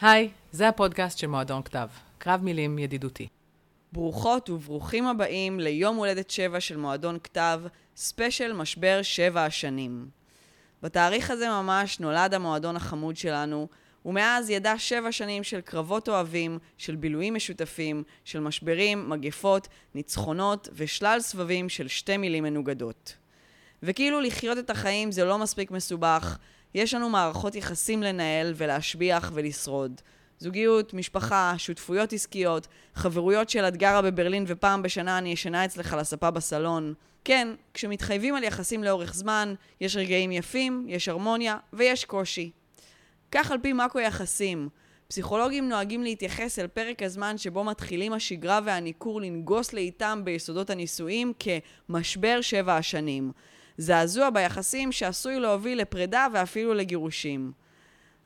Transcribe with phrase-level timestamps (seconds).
[0.00, 1.88] היי, זה הפודקאסט של מועדון כתב,
[2.18, 3.28] קרב מילים ידידותי.
[3.92, 7.60] ברוכות וברוכים הבאים ליום הולדת שבע של מועדון כתב,
[7.96, 10.08] ספיישל משבר שבע השנים.
[10.82, 13.68] בתאריך הזה ממש נולד המועדון החמוד שלנו,
[14.04, 21.20] ומאז ידע שבע שנים של קרבות אוהבים, של בילויים משותפים, של משברים, מגפות, ניצחונות ושלל
[21.20, 23.16] סבבים של שתי מילים מנוגדות.
[23.82, 26.38] וכאילו לחיות את החיים זה לא מספיק מסובך,
[26.74, 30.00] יש לנו מערכות יחסים לנהל ולהשביח ולשרוד.
[30.38, 35.98] זוגיות, משפחה, שותפויות עסקיות, חברויות של את גרה בברלין ופעם בשנה אני ישנה אצלך על
[35.98, 36.94] הספה בסלון.
[37.24, 42.50] כן, כשמתחייבים על יחסים לאורך זמן, יש רגעים יפים, יש הרמוניה ויש קושי.
[43.32, 44.68] כך על פי מאקו יחסים.
[45.08, 52.38] פסיכולוגים נוהגים להתייחס אל פרק הזמן שבו מתחילים השגרה והניכור לנגוס לאיתם ביסודות הנישואים כמשבר
[52.40, 53.32] שבע השנים.
[53.78, 57.52] זעזוע ביחסים שעשוי להוביל לפרידה ואפילו לגירושים.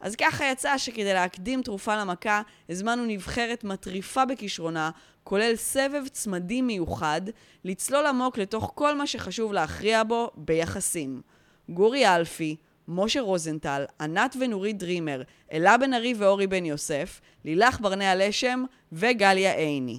[0.01, 4.91] אז ככה יצא שכדי להקדים תרופה למכה, הזמנו נבחרת מטריפה בכישרונה,
[5.25, 7.21] כולל סבב צמדים מיוחד,
[7.65, 11.21] לצלול עמוק לתוך כל מה שחשוב להכריע בו ביחסים.
[11.69, 12.57] גורי אלפי,
[12.89, 19.55] משה רוזנטל, ענת ונורית דרימר, אלה בן ארי ואורי בן יוסף, לילך ברנע לשם וגליה
[19.55, 19.99] עיני.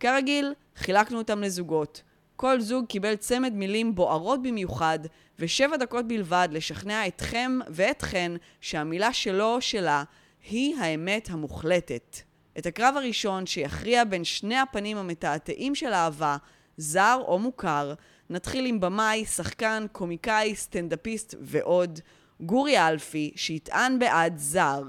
[0.00, 2.02] כרגיל, חילקנו אותם לזוגות.
[2.40, 4.98] כל זוג קיבל צמד מילים בוערות במיוחד,
[5.38, 10.04] ושבע דקות בלבד לשכנע אתכם ואתכן שהמילה שלו או שלה
[10.50, 12.16] היא האמת המוחלטת.
[12.58, 16.36] את הקרב הראשון שיכריע בין שני הפנים המתעתעים של אהבה,
[16.76, 17.94] זר או מוכר,
[18.30, 22.00] נתחיל עם במאי, שחקן, קומיקאי, סטנדאפיסט ועוד,
[22.40, 24.82] גורי אלפי, שיטען בעד זר.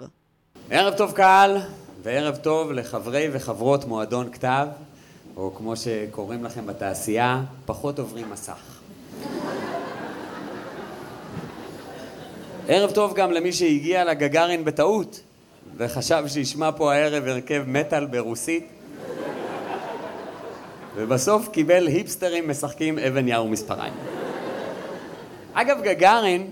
[0.69, 1.57] ערב טוב קהל,
[2.03, 4.67] וערב טוב לחברי וחברות מועדון כתב.
[5.37, 8.79] או כמו שקוראים לכם בתעשייה, פחות עוברים מסך.
[12.67, 15.21] ערב טוב גם למי שהגיע לגגארין בטעות
[15.77, 18.67] וחשב שישמע פה הערב הרכב מטאל ברוסית
[20.95, 23.93] ובסוף קיבל היפסטרים משחקים אבן יער ומספריים.
[25.53, 26.51] אגב, גגארין,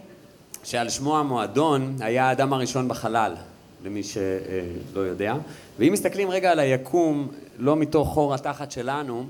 [0.64, 3.36] שעל שמו המועדון, היה האדם הראשון בחלל,
[3.84, 5.36] למי שלא יודע.
[5.80, 9.26] ואם מסתכלים רגע על היקום, לא מתוך חור התחת שלנו,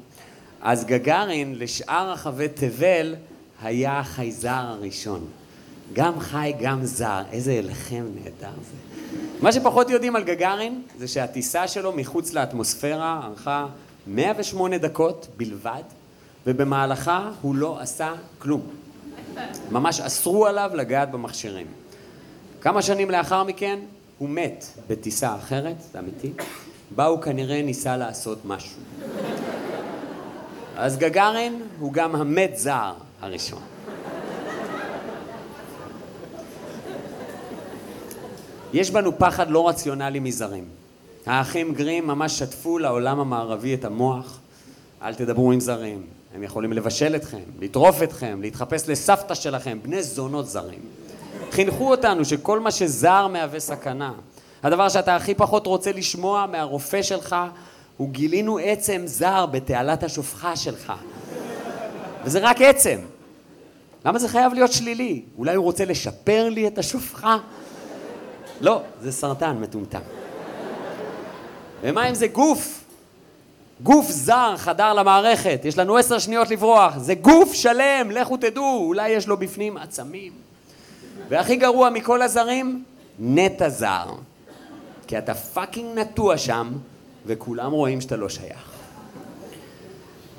[0.61, 3.15] אז גגארין לשאר רחבי תבל
[3.61, 5.25] היה החייזר הראשון.
[5.93, 7.21] גם חי, גם זר.
[7.31, 9.05] איזה הלחם נהדר זה.
[9.41, 13.67] מה שפחות יודעים על גגארין, זה שהטיסה שלו מחוץ לאטמוספירה ארכה
[14.07, 15.83] 108 דקות בלבד,
[16.47, 18.61] ובמהלכה הוא לא עשה כלום.
[19.71, 21.67] ממש אסרו עליו לגעת במכשירים.
[22.61, 23.79] כמה שנים לאחר מכן
[24.19, 26.31] הוא מת בטיסה אחרת, זה אמיתי,
[26.95, 28.81] בה הוא כנראה ניסה לעשות משהו.
[30.77, 33.61] אז גגארין הוא גם המת זר הראשון.
[38.73, 40.65] יש בנו פחד לא רציונלי מזרים.
[41.25, 44.39] האחים גרים ממש שטפו לעולם המערבי את המוח.
[45.01, 46.03] אל תדברו עם זרים,
[46.35, 50.79] הם יכולים לבשל אתכם, לטרוף אתכם, להתחפש לסבתא שלכם, בני זונות זרים.
[51.51, 54.11] חינכו אותנו שכל מה שזר מהווה סכנה.
[54.63, 57.35] הדבר שאתה הכי פחות רוצה לשמוע מהרופא שלך
[57.97, 60.93] הוא גילינו עצם זר בתעלת השופחה שלך.
[62.23, 62.99] וזה רק עצם.
[64.05, 65.21] למה זה חייב להיות שלילי?
[65.37, 67.37] אולי הוא רוצה לשפר לי את השופחה?
[68.61, 69.99] לא, זה סרטן מטומטם.
[71.81, 72.83] ומה אם זה גוף?
[73.83, 79.09] גוף זר חדר למערכת, יש לנו עשר שניות לברוח, זה גוף שלם, לכו תדעו, אולי
[79.09, 80.48] יש לו בפנים עצמים.
[81.29, 82.83] והכי גרוע מכל הזרים,
[83.19, 84.05] נטע זר.
[85.07, 86.71] כי אתה fucking נטוע שם,
[87.25, 88.71] וכולם רואים שאתה לא שייך.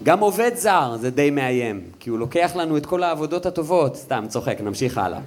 [0.03, 3.97] גם עובד זר זה די מאיים, כי הוא לוקח לנו את כל העבודות הטובות.
[3.97, 5.21] סתם, צוחק, נמשיך הלאה.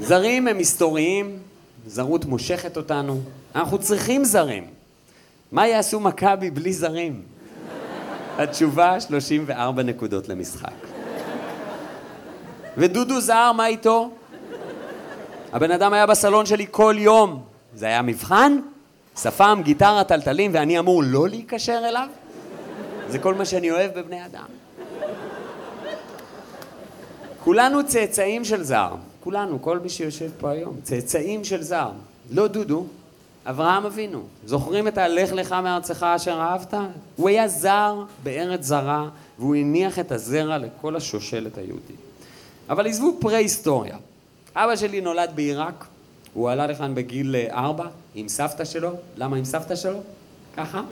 [0.00, 1.38] זרים הם מסתוריים,
[1.86, 3.20] זרות מושכת אותנו.
[3.54, 4.64] אנחנו צריכים זרים.
[5.52, 7.22] מה יעשו מכבי בלי זרים?
[8.38, 10.89] התשובה, 34 נקודות למשחק.
[12.76, 14.10] ודודו זהר, מה איתו?
[15.52, 17.42] הבן אדם היה בסלון שלי כל יום.
[17.74, 18.58] זה היה מבחן?
[19.18, 22.08] שפם, גיטרה, טלטלים, ואני אמור לא להיקשר אליו?
[23.08, 24.46] זה כל מה שאני אוהב בבני אדם.
[27.44, 28.90] כולנו צאצאים של זר.
[29.20, 30.76] כולנו, כל מי שיושב פה היום.
[30.82, 31.90] צאצאים של זר.
[32.30, 32.86] לא דודו,
[33.46, 34.22] אברהם אבינו.
[34.46, 36.74] זוכרים את הלך לך מארצך אשר אהבת?
[37.16, 39.08] הוא היה זר בארץ זרה,
[39.38, 42.09] והוא הניח את הזרע לכל השושלת היהודית.
[42.70, 43.96] אבל עזבו פרה-היסטוריה.
[44.54, 45.84] אבא שלי נולד בעיראק,
[46.34, 48.90] הוא עלה לכאן בגיל אה, ארבע עם סבתא שלו.
[49.16, 50.00] למה עם סבתא שלו?
[50.56, 50.82] ככה.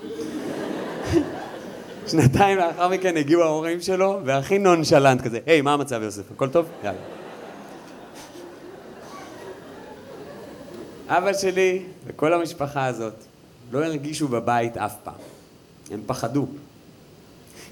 [2.11, 6.23] שנתיים לאחר מכן הגיעו ההורים שלו, והכי נונשלנט כזה, היי, מה המצב יוסף?
[6.33, 6.67] הכל טוב?
[6.85, 6.99] יאללה.
[11.09, 13.15] אבא שלי וכל המשפחה הזאת
[13.73, 15.15] לא הרגישו בבית אף פעם.
[15.91, 16.47] הם פחדו.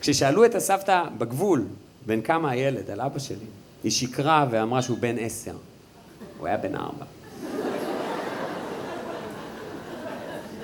[0.00, 1.64] כששאלו את הסבתא בגבול,
[2.06, 3.46] בן כמה הילד, על אבא שלי,
[3.86, 5.56] היא שקרה ואמרה שהוא בן עשר.
[6.38, 7.04] הוא היה בן ארבע.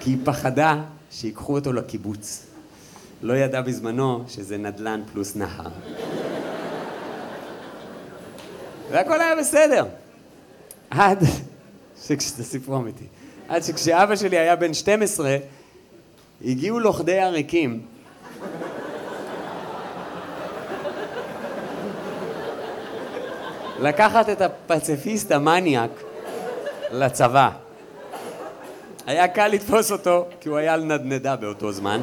[0.01, 2.47] כי היא פחדה שיקחו אותו לקיבוץ.
[3.23, 5.71] לא ידע בזמנו שזה נדל"ן פלוס נהר.
[8.91, 9.87] והכל היה בסדר.
[10.91, 11.25] עד,
[12.19, 13.05] זה סיפור אמיתי,
[13.49, 15.37] עד שכשאבא שלי היה בן 12,
[16.45, 17.81] הגיעו לוכדי עריקים
[23.83, 25.91] לקחת את הפציפיסט המניאק
[26.93, 27.51] לצבא.
[29.07, 32.01] היה קל לתפוס אותו, כי הוא היה על נדנדה באותו זמן.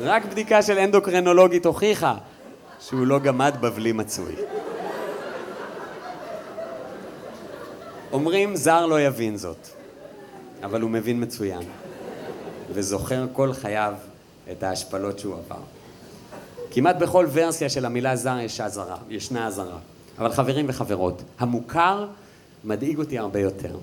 [0.00, 2.14] רק בדיקה של אנדוקרנולוגית הוכיחה
[2.80, 4.34] שהוא לא גמד בבלי מצוי.
[8.12, 9.68] אומרים זר לא יבין זאת,
[10.62, 11.62] אבל הוא מבין מצוין,
[12.72, 13.94] וזוכר כל חייו
[14.52, 15.79] את ההשפלות שהוא עבר.
[16.70, 19.78] כמעט בכל ורסיה של המילה זר יש אזהרה, ישנה אזהרה.
[20.18, 22.06] אבל חברים וחברות, המוכר
[22.64, 23.76] מדאיג אותי הרבה יותר.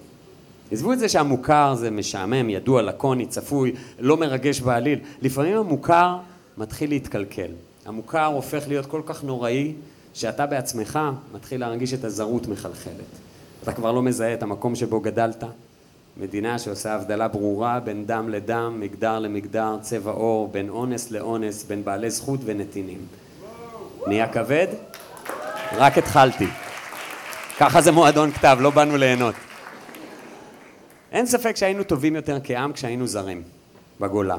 [0.71, 4.99] עזבו את זה שהמוכר זה משעמם, ידוע, לקוני, צפוי, לא מרגש בעליל.
[5.21, 6.17] לפעמים המוכר
[6.57, 7.51] מתחיל להתקלקל.
[7.85, 9.73] המוכר הופך להיות כל כך נוראי,
[10.13, 10.99] שאתה בעצמך
[11.33, 12.93] מתחיל להרגיש את הזרות מחלחלת.
[13.63, 15.43] אתה כבר לא מזהה את המקום שבו גדלת.
[16.19, 21.83] מדינה שעושה הבדלה ברורה בין דם לדם, מגדר למגדר, צבע עור, בין אונס לאונס, בין
[21.83, 22.97] בעלי זכות ונתינים.
[24.07, 24.67] נהיה כבד?
[25.75, 26.47] רק התחלתי.
[27.59, 29.35] ככה זה מועדון כתב, לא באנו ליהנות.
[31.11, 33.43] אין ספק שהיינו טובים יותר כעם כשהיינו זרים,
[33.99, 34.37] בגולה.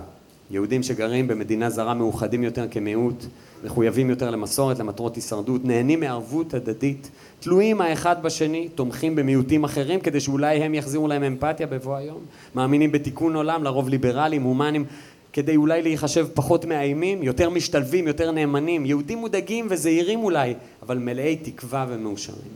[0.50, 3.24] יהודים שגרים במדינה זרה מאוחדים יותר כמיעוט,
[3.64, 7.10] מחויבים יותר למסורת, למטרות הישרדות, נהנים מערבות הדדית,
[7.40, 12.20] תלויים האחד בשני, תומכים במיעוטים אחרים כדי שאולי הם יחזירו להם אמפתיה בבוא היום,
[12.54, 14.84] מאמינים בתיקון עולם, לרוב ליברליים, הומנים,
[15.32, 21.36] כדי אולי להיחשב פחות מאיימים, יותר משתלבים, יותר נאמנים, יהודים מודאגים וזהירים אולי, אבל מלאי
[21.36, 22.52] תקווה ומאושרים.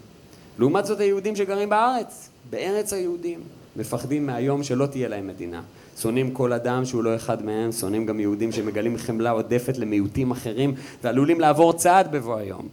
[0.59, 3.41] לעומת זאת היהודים שגרים בארץ, בארץ היהודים,
[3.77, 5.63] מפחדים מהיום שלא תהיה להם מדינה.
[6.01, 10.75] שונאים כל אדם שהוא לא אחד מהם, שונאים גם יהודים שמגלים חמלה עודפת למיעוטים אחרים
[11.03, 12.69] ועלולים לעבור צעד בבוא היום.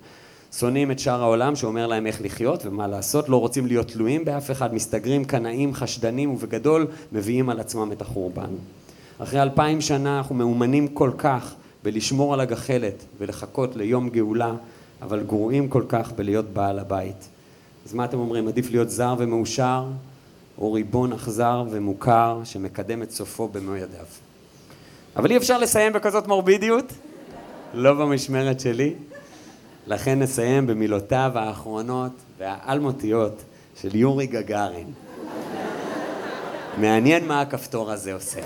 [0.53, 4.51] שונאים את שאר העולם שאומר להם איך לחיות ומה לעשות, לא רוצים להיות תלויים באף
[4.51, 8.49] אחד, מסתגרים, קנאים, חשדנים ובגדול מביאים על עצמם את החורבן.
[9.19, 14.53] אחרי אלפיים שנה אנחנו מאומנים כל כך בלשמור על הגחלת ולחכות ליום גאולה,
[15.01, 17.29] אבל גרועים כל כך בלהיות בעל הבית.
[17.85, 19.85] אז מה אתם אומרים, עדיף להיות זר ומאושר,
[20.59, 24.05] או ריבון אכזר ומוכר שמקדם את סופו במו ידיו?
[25.15, 26.93] אבל אי אפשר לסיים בכזאת מורבידיות,
[27.73, 28.93] לא במשמרת שלי.
[29.87, 33.43] לכן נסיים במילותיו האחרונות והאלמותיות
[33.81, 34.93] של יורי גגארין.
[36.77, 38.41] מעניין מה הכפתור הזה עושה.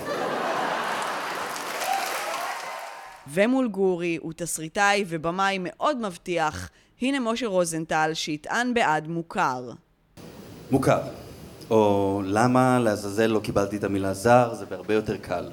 [3.28, 6.70] ומול גורי הוא תסריטאי ובמאי מאוד מבטיח,
[7.02, 9.70] הנה משה רוזנטל שיטען בעד מוכר.
[10.70, 11.23] מוכר.
[11.70, 15.48] או למה לעזאזל לא קיבלתי את המילה זר, זה בהרבה יותר קל.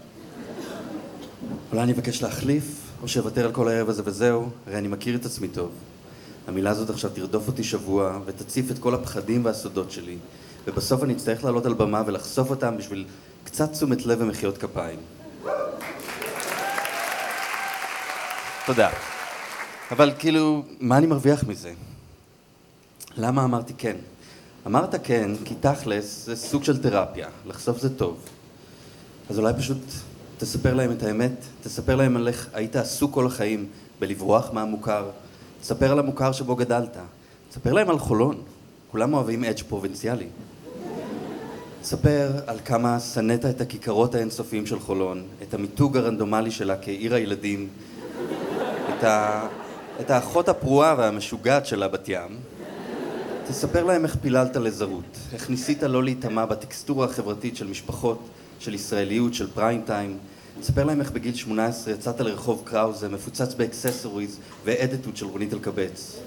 [1.71, 2.63] אולי אני אבקש להחליף,
[3.01, 5.71] או שאוותר על כל הערב הזה וזהו, הרי אני מכיר את עצמי טוב.
[6.47, 10.17] המילה הזאת עכשיו תרדוף אותי שבוע, ותציף את כל הפחדים והסודות שלי,
[10.67, 13.05] ובסוף אני אצטרך לעלות על במה ולחשוף אותם בשביל
[13.43, 14.99] קצת תשומת לב ומחיאות כפיים.
[18.65, 18.89] תודה.
[19.91, 21.73] אבל כאילו, מה אני מרוויח מזה?
[23.17, 23.95] למה אמרתי כן?
[24.67, 28.17] אמרת כן, כי תכלס זה סוג של תרפיה, לחשוף זה טוב.
[29.29, 29.77] אז אולי פשוט
[30.37, 31.31] תספר להם את האמת,
[31.63, 33.67] תספר להם על איך היית עסוק כל החיים
[33.99, 35.09] בלברוח מהמוכר,
[35.61, 36.97] תספר על המוכר שבו גדלת,
[37.49, 38.41] תספר להם על חולון,
[38.91, 40.27] כולם אוהבים edge פרובינציאלי.
[41.81, 47.67] תספר על כמה שנאת את הכיכרות האינסופיים של חולון, את המיתוג הרנדומלי שלה כעיר הילדים,
[48.97, 49.47] את, ה...
[49.99, 52.50] את האחות הפרועה והמשוגעת שלה בת ים.
[53.51, 58.19] תספר להם איך פיללת לזרות, איך ניסית לא להיטמע בטקסטורה החברתית של משפחות,
[58.59, 60.17] של ישראליות, של פריים טיים.
[60.61, 66.19] תספר להם איך בגיל 18 יצאת לרחוב קראוזה, מפוצץ ב accessories ואדיטוד של רונית אלקבץ.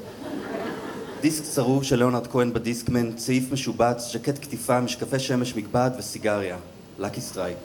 [1.20, 6.56] דיסק צרוב של ליאונרד כהן בדיסקמן, צעיף משובץ, ז'קט כתיפה, משקפי שמש מגבעת וסיגריה.
[6.98, 7.58] Lucky Strike.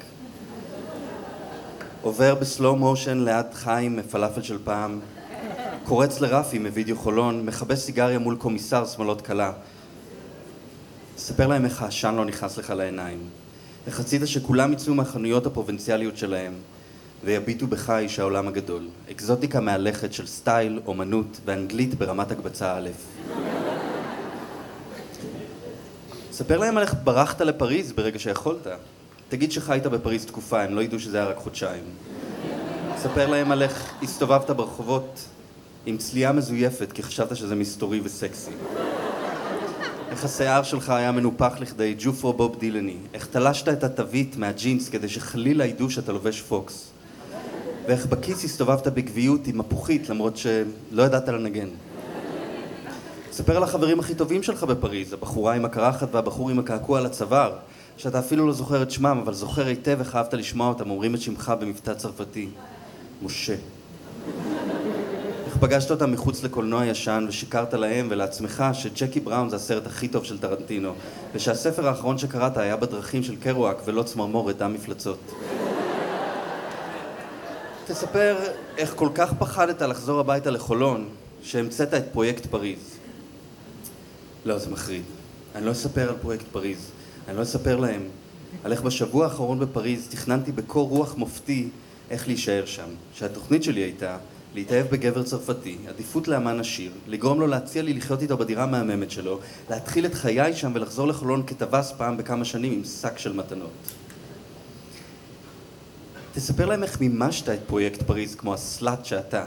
[2.02, 5.00] עובר ב slow motion ליד חיים מפלאפל של פעם,
[5.86, 9.52] קורץ לרפי מווידאו חולון, מכבה סיגריה מול קומיסר שמלות כלה.
[11.18, 13.20] ספר להם איך העשן לא נכנס לך לעיניים.
[13.88, 16.54] איך רצית שכולם יצאו מהחנויות הפרובינציאליות שלהם
[17.24, 18.88] ויביטו בך איש העולם הגדול.
[19.12, 22.90] אקזוטיקה מהלכת של סטייל, אומנות ואנגלית ברמת הקבצה א'.
[26.32, 28.68] ספר להם על איך ברחת לפריז ברגע שיכולת.
[29.30, 31.84] תגיד שחיית בפריז תקופה, הם לא ידעו שזה היה רק חודשיים.
[32.98, 35.26] ספר להם על איך הסתובבת ברחובות
[35.90, 38.52] עם צלייה מזויפת כי חשבת שזה מסתורי וסקסי.
[40.10, 42.98] איך השיער שלך היה מנופח לכדי ג'ופרו בוב דילני.
[43.14, 46.92] איך תלשת את התווית מהג'ינס כדי שחלילה ידעו שאתה לובש פוקס.
[47.88, 51.70] ואיך בכיס הסתובבת בגביות עם מפוחית למרות שלא ידעת לנגן.
[53.32, 57.54] ספר על החברים הכי טובים שלך בפריז, הבחורה עם הקרחת והבחור עם הקעקוע על הצוואר,
[57.98, 61.22] שאתה אפילו לא זוכר את שמם, אבל זוכר היטב איך אהבת לשמוע אותם אומרים את
[61.22, 62.50] שמך במבטא צרפתי.
[63.22, 63.56] משה.
[65.60, 70.38] פגשת אותם מחוץ לקולנוע ישן ושיקרת להם ולעצמך שג'קי בראון זה הסרט הכי טוב של
[70.38, 70.94] טרנטינו
[71.34, 75.34] ושהספר האחרון שקראת היה בדרכים של קרואק ולא צמרמורת דם מפלצות.
[77.86, 78.38] תספר
[78.78, 81.10] איך כל כך פחדת לחזור הביתה לחולון
[81.44, 82.98] שהמצאת את פרויקט פריז.
[84.46, 85.04] לא, זה מחריד.
[85.56, 86.92] אני לא אספר על פרויקט פריז.
[87.28, 88.02] אני לא אספר להם
[88.64, 91.70] על איך בשבוע האחרון בפריז תכננתי בקור רוח מופתי
[92.10, 92.90] איך להישאר שם.
[93.14, 94.18] שהתוכנית שלי הייתה
[94.54, 99.40] להתאהב בגבר צרפתי, עדיפות לאמן עשיר, לגרום לו להציע לי לחיות איתו בדירה המהממת שלו,
[99.70, 103.72] להתחיל את חיי שם ולחזור לחולון כטווס פעם בכמה שנים עם שק של מתנות.
[106.34, 109.46] תספר להם איך מימשת את פרויקט פריז כמו הסלאט שאתה.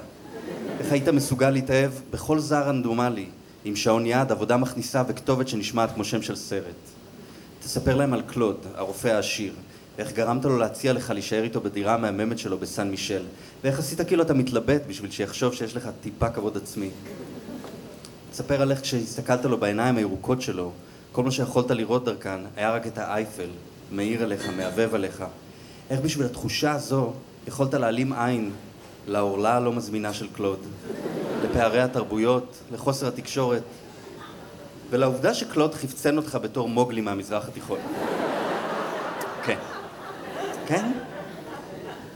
[0.81, 3.27] איך היית מסוגל להתאהב בכל זר רנדומלי,
[3.65, 6.75] עם שעון יד, עבודה מכניסה וכתובת שנשמעת כמו שם של סרט.
[7.61, 9.53] תספר להם על קלוד, הרופא העשיר,
[9.99, 13.23] ואיך גרמת לו להציע לך להישאר איתו בדירה המהממת שלו בסן מישל,
[13.65, 16.91] ואיך עשית כאילו אתה מתלבט בשביל שיחשוב שיש לך טיפה כבוד עצמי.
[18.31, 20.73] תספר על איך כשהסתכלת לו בעיניים הירוקות שלו,
[21.13, 23.49] כל מה שיכולת לראות דרכן היה רק את האייפל,
[23.93, 25.25] מאיר עליך, מהבהב עליך.
[25.91, 27.13] איך בשביל התחושה הזו
[27.49, 28.51] יכולת להעלים עין
[29.07, 30.59] לעורלה הלא מזמינה של קלוד,
[31.45, 33.63] לפערי התרבויות, לחוסר התקשורת,
[34.91, 37.79] ולעובדה שקלוד חפצן אותך בתור מוגלי מהמזרח התיכון.
[39.45, 39.72] כן.
[40.73, 40.93] כן?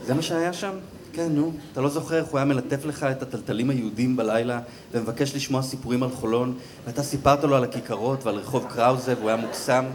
[0.05, 0.71] זה מה שהיה שם?
[1.13, 1.51] כן, נו.
[1.71, 4.59] אתה לא זוכר איך הוא היה מלטף לך את הטלטלים היהודים בלילה
[4.91, 9.37] ומבקש לשמוע סיפורים על חולון ואתה סיפרת לו על הכיכרות ועל רחוב קראוזה והוא היה
[9.37, 9.85] מוקסם?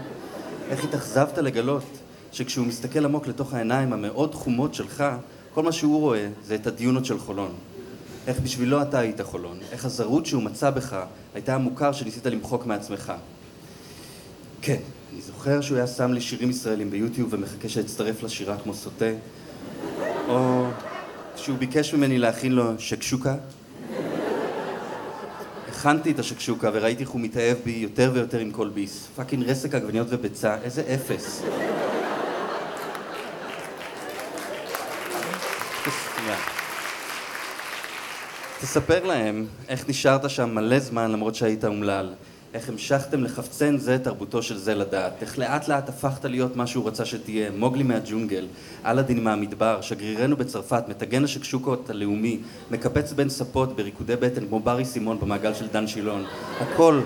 [0.70, 1.84] איך התאכזבת לגלות
[2.32, 5.04] שכשהוא מסתכל עמוק לתוך העיניים המאוד חומות שלך,
[5.54, 7.50] כל מה שהוא רואה זה את הדיונות של חולון.
[8.26, 10.96] איך בשבילו אתה היית חולון, איך הזרות שהוא מצא בך
[11.34, 13.12] הייתה המוכר שניסית למחוק מעצמך.
[14.62, 14.80] כן,
[15.12, 19.10] אני זוכר שהוא היה שם לי שירים ישראלים ביוטיוב ומחכה שאצטרף לשירה כמו סוטה,
[20.28, 20.66] או
[21.36, 23.36] שהוא ביקש ממני להכין לו שקשוקה.
[25.68, 29.08] הכנתי את השקשוקה וראיתי איך הוא מתאהב בי יותר ויותר עם כל ביס.
[29.16, 31.42] fucking רסק עגבניות וביצה, איזה אפס.
[38.60, 42.14] תספר להם איך נשארת שם מלא זמן למרות שהיית אומלל.
[42.54, 45.12] איך המשכתם לחפצן זה תרבותו של זה לדעת.
[45.20, 47.50] איך לאט לאט הפכת להיות מה שהוא רצה שתהיה.
[47.50, 48.46] מוגלי מהג'ונגל,
[48.86, 52.38] אלאדין מהמדבר, שגרירנו בצרפת, מטגן השקשוקות הלאומי,
[52.70, 56.24] מקפץ בין ספות בריקודי בטן כמו ברי סימון במעגל של דן שילון.
[56.60, 57.00] הכל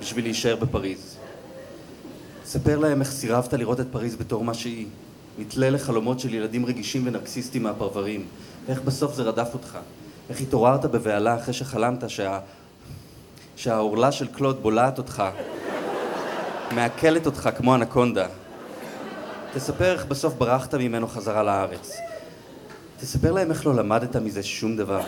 [0.00, 1.16] בשביל להישאר בפריז.
[2.44, 4.86] ספר להם איך סירבת לראות את פריז בתור מה שהיא.
[5.38, 8.24] נתלה לחלומות של ילדים רגישים ונרקסיסטים מהפרברים.
[8.66, 9.78] ואיך בסוף זה רדף אותך.
[10.30, 12.38] איך התעוררת בבהלה אחרי שחלמת שה...
[13.56, 15.22] שהעורלה של קלוד בולעת אותך,
[16.72, 18.26] מעכלת אותך כמו אנקונדה.
[19.54, 21.96] תספר איך בסוף ברחת ממנו חזרה לארץ.
[23.00, 25.00] תספר להם איך לא למדת מזה שום דבר.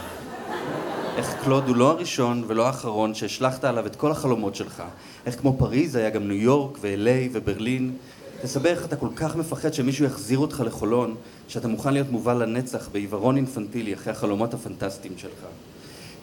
[1.16, 4.82] איך קלוד הוא לא הראשון ולא האחרון שהשלכת עליו את כל החלומות שלך.
[5.26, 7.96] איך כמו פריז היה גם ניו יורק ו LA וברלין.
[8.42, 11.14] תספר איך אתה כל כך מפחד שמישהו יחזיר אותך לחולון,
[11.48, 15.44] שאתה מוכן להיות מובל לנצח בעיוורון אינפנטילי אחרי החלומות הפנטסטיים שלך.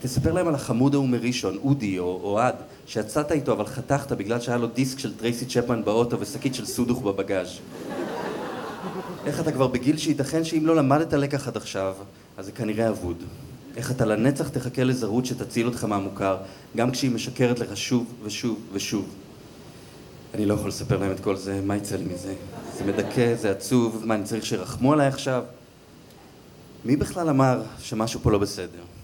[0.08, 2.56] תספר להם על החמוד ההוא מראשון, אודי או אוהד,
[2.88, 7.02] שיצאת איתו אבל חתכת בגלל שהיה לו דיסק של טרייסי צ'פמן באוטו ושקית של סודוך
[7.02, 7.48] בבגאז'.
[9.26, 11.94] איך אתה כבר בגיל שייתכן שאם לא למדת לקח עד עכשיו,
[12.38, 13.18] אז זה כנראה אבוד.
[13.78, 16.38] איך אתה לנצח תחכה לזרות שתציל אותך מהמוכר,
[16.76, 19.06] גם כשהיא משקרת לך שוב ושוב ושוב.
[20.34, 22.34] אני לא יכול לספר להם את כל זה, מה יצא לי מזה?
[22.78, 25.44] זה מדכא, זה עצוב, מה, אני צריך שירחמו עליי עכשיו?
[26.86, 28.95] מי בכלל אמר שמשהו פה לא בסדר?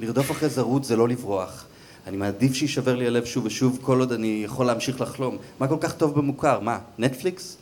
[0.00, 1.66] לרדוף אחרי זרות זה לא לברוח.
[2.06, 5.36] אני מעדיף שיישבר לי הלב שוב ושוב כל עוד אני יכול להמשיך לחלום.
[5.60, 6.60] מה כל כך טוב במוכר?
[6.60, 7.56] מה, נטפליקס?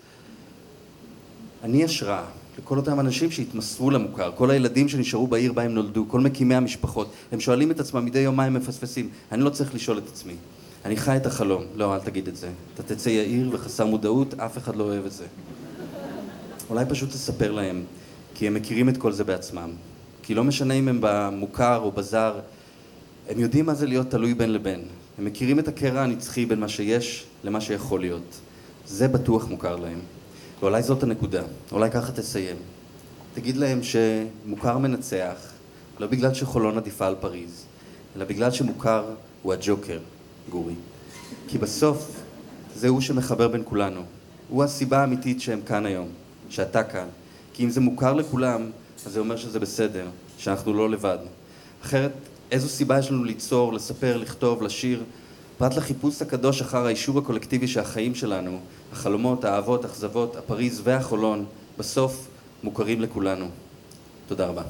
[1.65, 2.25] אני השראה
[2.59, 7.11] לכל אותם אנשים שהתמסרו למוכר, כל הילדים שנשארו בעיר בה הם נולדו, כל מקימי המשפחות.
[7.33, 9.09] הם שואלים את עצמם מדי יום מה הם מפספסים.
[9.33, 10.35] אני לא צריך לשאול את עצמי.
[10.85, 11.63] אני חי את החלום.
[11.75, 12.49] לא, אל תגיד את זה.
[12.75, 15.27] אתה תצא יאיר וחסר מודעות, אף אחד לא אוהב את זה.
[16.71, 17.83] אולי פשוט תספר להם,
[18.35, 19.71] כי הם מכירים את כל זה בעצמם.
[20.29, 22.41] כי לא משנה אם הם במוכר או בזר,
[23.29, 24.85] הם יודעים מה זה להיות תלוי בין לבין.
[25.19, 28.41] הם מכירים את הקרע הנצחי בין מה שיש למה שיכול להיות.
[28.87, 29.99] זה בטוח מוכר להם.
[30.61, 31.43] ואולי זאת הנקודה,
[31.73, 32.57] אולי ככה תסיים.
[33.35, 35.37] תגיד להם שמוכר מנצח,
[35.99, 37.65] לא בגלל שחולון עדיפה על פריז,
[38.17, 39.05] אלא בגלל שמוכר
[39.43, 39.99] הוא הג'וקר,
[40.51, 40.75] גורי.
[41.47, 42.21] כי בסוף
[42.77, 44.01] זה הוא שמחבר בין כולנו.
[44.49, 46.09] הוא הסיבה האמיתית שהם כאן היום,
[46.49, 47.07] שאתה כאן.
[47.53, 48.71] כי אם זה מוכר לכולם,
[49.07, 50.07] אז זה אומר שזה בסדר,
[50.39, 51.19] שאנחנו לא לבד.
[51.83, 52.13] אחרת,
[52.51, 55.05] איזו סיבה יש לנו ליצור, לספר, לכתוב, לשיר,
[55.59, 58.61] פרט לחיפוש הקדוש אחר האישור הקולקטיבי שהחיים שלנו,
[58.93, 61.47] החלומות, האהבות, אכזבות, הפריז והחולון,
[61.79, 62.29] בסוף
[62.63, 63.49] מוכרים לכולנו.
[64.27, 64.63] תודה רבה.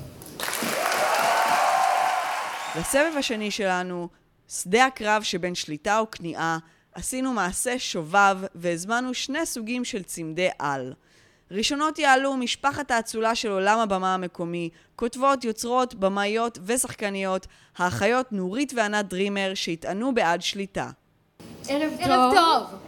[2.79, 4.09] בסבב השני שלנו,
[4.49, 6.59] שדה הקרב שבין שליטה וכניעה,
[6.95, 10.93] עשינו מעשה שובב והזמנו שני סוגים של צמדי על.
[11.51, 19.09] ראשונות יעלו משפחת האצולה של עולם הבמה המקומי, כותבות, יוצרות, במאיות ושחקניות, האחיות נורית וענת
[19.09, 20.91] דרימר, שיטענו בעד שליטה.
[21.69, 22.11] ערב טוב.
[22.11, 22.79] ערב טוב.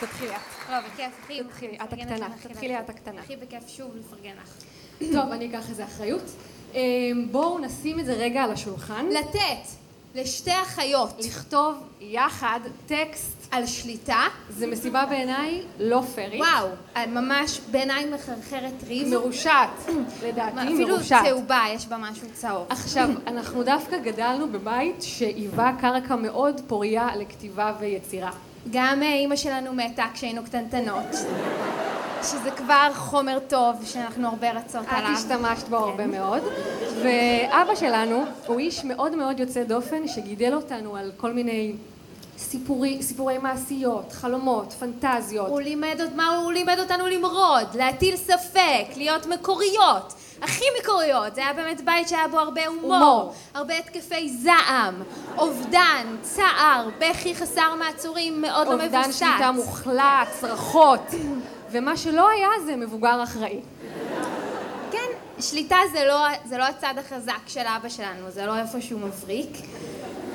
[0.00, 0.70] תתחילי את.
[0.70, 1.42] לא, בכיף, הכי...
[1.44, 2.28] תתחילי, את הקטנה.
[2.42, 2.78] תתחילי.
[2.78, 3.20] את הקטנה.
[3.20, 4.52] הכי בכיף שוב לפרגן לך.
[5.12, 6.22] טוב, אני אקח איזה אחריות.
[6.74, 9.06] אמ, בואו נשים את זה רגע על השולחן.
[9.06, 9.77] לתת
[10.14, 13.38] לשתי אחיות לכתוב יחד טקסט.
[13.50, 16.40] על שליטה, זה מסיבה בעיניי לא פיירית.
[16.40, 16.68] וואו,
[17.06, 19.08] ממש בעיניי מחרחרת ריב.
[19.08, 19.68] מרושעת,
[20.26, 21.24] לדעתי, אפילו מרושעת.
[21.24, 22.66] צהובה, יש בה משהו צהוב.
[22.72, 28.30] עכשיו, אנחנו דווקא גדלנו בבית שהיווה קרקע מאוד פוריה לכתיבה ויצירה.
[28.70, 31.06] גם אה, אימא שלנו מתה כשהיינו קטנטנות.
[32.22, 35.12] שזה כבר חומר טוב שאנחנו הרבה רצות עליו.
[35.12, 36.10] את השתמשת בו הרבה כן.
[36.10, 36.42] מאוד.
[37.02, 41.72] ואבא שלנו הוא איש מאוד מאוד יוצא דופן שגידל אותנו על כל מיני
[42.38, 45.48] סיפורי, סיפורי מעשיות, חלומות, פנטזיות.
[45.48, 51.34] הוא לימד, מה הוא לימד אותנו למרוד, להטיל ספק, להיות מקוריות, הכי מקוריות.
[51.34, 53.34] זה היה באמת בית שהיה בו הרבה הומור, הומור.
[53.54, 55.02] הרבה התקפי זעם,
[55.38, 58.94] אובדן, צער, בכי חסר מעצורים, מאוד לא מבוסס.
[58.94, 61.00] אובדן שליטה מוחלט, צרחות.
[61.70, 63.60] ומה שלא היה זה מבוגר אחראי.
[64.92, 65.08] כן,
[65.40, 69.50] שליטה זה לא, זה לא הצד החזק של אבא שלנו, זה לא איפה שהוא מבריק.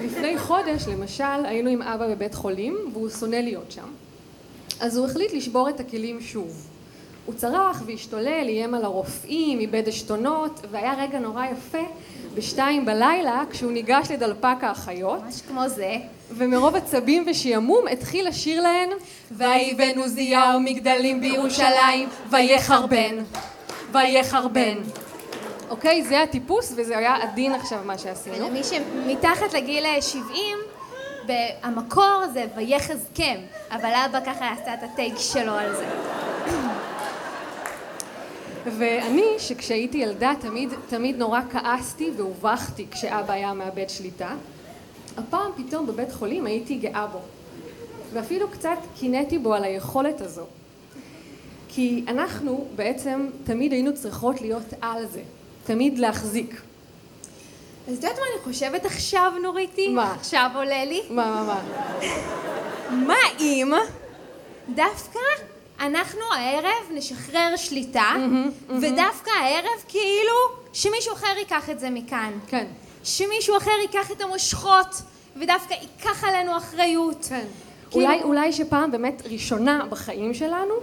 [0.01, 3.87] לפני חודש, למשל, היינו עם אבא בבית חולים, והוא שונא להיות שם.
[4.79, 6.67] אז הוא החליט לשבור את הכלים שוב.
[7.25, 11.83] הוא צרח והשתולל, איים על הרופאים, איבד עשתונות, והיה רגע נורא יפה
[12.35, 15.95] בשתיים בלילה, כשהוא ניגש לדלפק האחיות, ממש כמו זה.
[16.31, 18.89] ומרוב עצבים ושעמום התחיל לשיר להן
[19.31, 23.15] ויבן עוזיהו מגדלים בירושלים ויחרבן
[23.91, 24.77] ויחרבן.
[25.69, 28.45] אוקיי, זה הטיפוס וזה היה עדין עכשיו מה שעשינו.
[28.45, 30.57] ולמי שמתחת לגיל 70,
[31.63, 33.35] המקור זה ויחזקם,
[33.71, 35.85] אבל אבא ככה עשה את הטייק שלו על זה.
[38.65, 44.29] ואני, שכשהייתי ילדה תמיד, תמיד נורא כעסתי והובכתי כשאבא היה מאבד שליטה,
[45.17, 47.19] הפעם פתאום בבית חולים הייתי גאה בו.
[48.13, 50.45] ואפילו קצת קינאתי בו על היכולת הזו.
[51.67, 55.21] כי אנחנו בעצם תמיד היינו צריכות להיות על זה.
[55.65, 56.61] תמיד להחזיק.
[57.87, 59.87] אז את יודעת מה אני חושבת עכשיו, נוריתי?
[59.87, 60.13] מה?
[60.13, 61.01] עכשיו עולה לי.
[61.09, 61.61] מה, מה, מה?
[63.07, 63.71] מה אם
[64.69, 65.19] דווקא
[65.79, 68.11] אנחנו הערב נשחרר שליטה,
[68.69, 70.33] ודווקא הערב כאילו
[70.73, 72.31] שמישהו אחר ייקח את זה מכאן.
[72.47, 72.65] כן.
[73.03, 75.01] שמישהו אחר ייקח את המושכות,
[75.35, 77.25] ודווקא ייקח עלינו אחריות.
[77.29, 77.45] כן.
[77.91, 80.73] כאילו- אולי, אולי שפעם באמת ראשונה בחיים שלנו,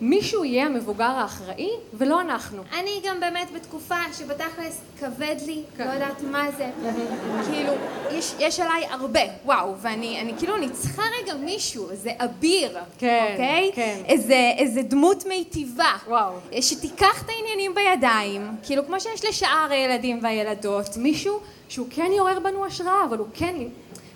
[0.00, 2.62] מישהו יהיה המבוגר האחראי, ולא אנחנו.
[2.78, 5.86] אני גם באמת בתקופה שבתכלס כבד לי, כן.
[5.86, 6.70] לא יודעת מה זה.
[7.50, 7.72] כאילו,
[8.10, 13.28] יש, יש עליי הרבה, וואו, ואני אני כאילו אני צריכה רגע מישהו, איזה אביר, כן,
[13.32, 13.70] אוקיי?
[13.74, 14.02] כן.
[14.06, 15.92] איזה, איזה דמות מיטיבה.
[16.08, 16.32] וואו.
[16.60, 20.96] שתיקח את העניינים בידיים, כאילו כמו שיש לשאר הילדים והילדות.
[20.96, 23.54] מישהו שהוא כן יעורר בנו השראה, אבל הוא כן,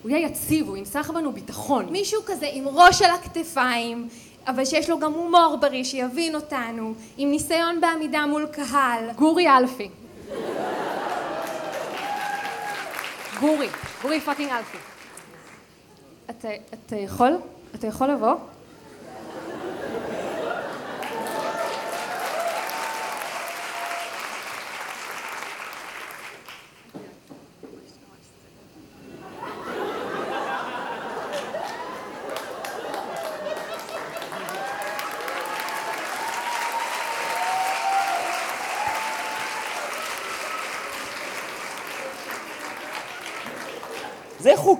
[0.03, 1.87] הוא יהיה יציב, הוא ינסוך בנו ביטחון.
[1.91, 4.09] מישהו כזה עם ראש על הכתפיים,
[4.49, 9.11] אבל שיש לו גם הומור בריא, שיבין אותנו, עם ניסיון בעמידה מול קהל.
[9.17, 9.89] גורי אלפי.
[13.41, 13.69] גורי,
[14.03, 14.79] גורי fucking אלפי.
[16.31, 17.39] אתה, אתה יכול?
[17.75, 18.35] אתה יכול לבוא?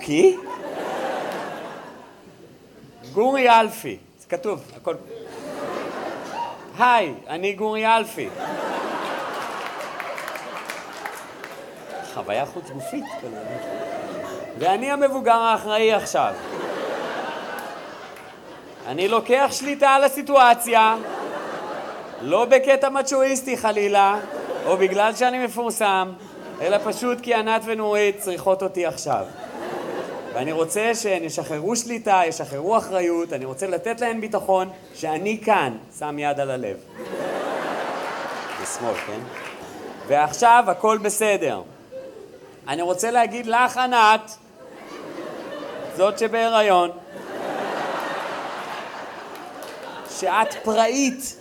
[0.09, 0.37] חוקי?
[3.13, 4.95] גורי אלפי, זה כתוב, הכל...
[6.79, 8.29] היי, אני גורי אלפי.
[12.13, 13.43] חוויה חוץ גופית כזה.
[14.59, 16.33] ואני המבוגר האחראי עכשיו.
[18.87, 20.95] אני לוקח שליטה על הסיטואציה,
[22.21, 24.19] לא בקטע מצ'ואיסטי חלילה,
[24.65, 26.11] או בגלל שאני מפורסם,
[26.61, 29.25] אלא פשוט כי ענת ונורית צריכות אותי עכשיו.
[30.39, 36.19] ואני רוצה שהן ישחררו שליטה, ישחררו אחריות, אני רוצה לתת להן ביטחון שאני כאן, שם
[36.19, 36.77] יד על הלב.
[38.61, 39.19] בשמאל, כן?
[40.07, 41.61] ועכשיו הכל בסדר.
[42.67, 44.31] אני רוצה להגיד לך, ענת,
[45.97, 46.91] זאת שבהיריון,
[50.19, 51.35] שאת פראית.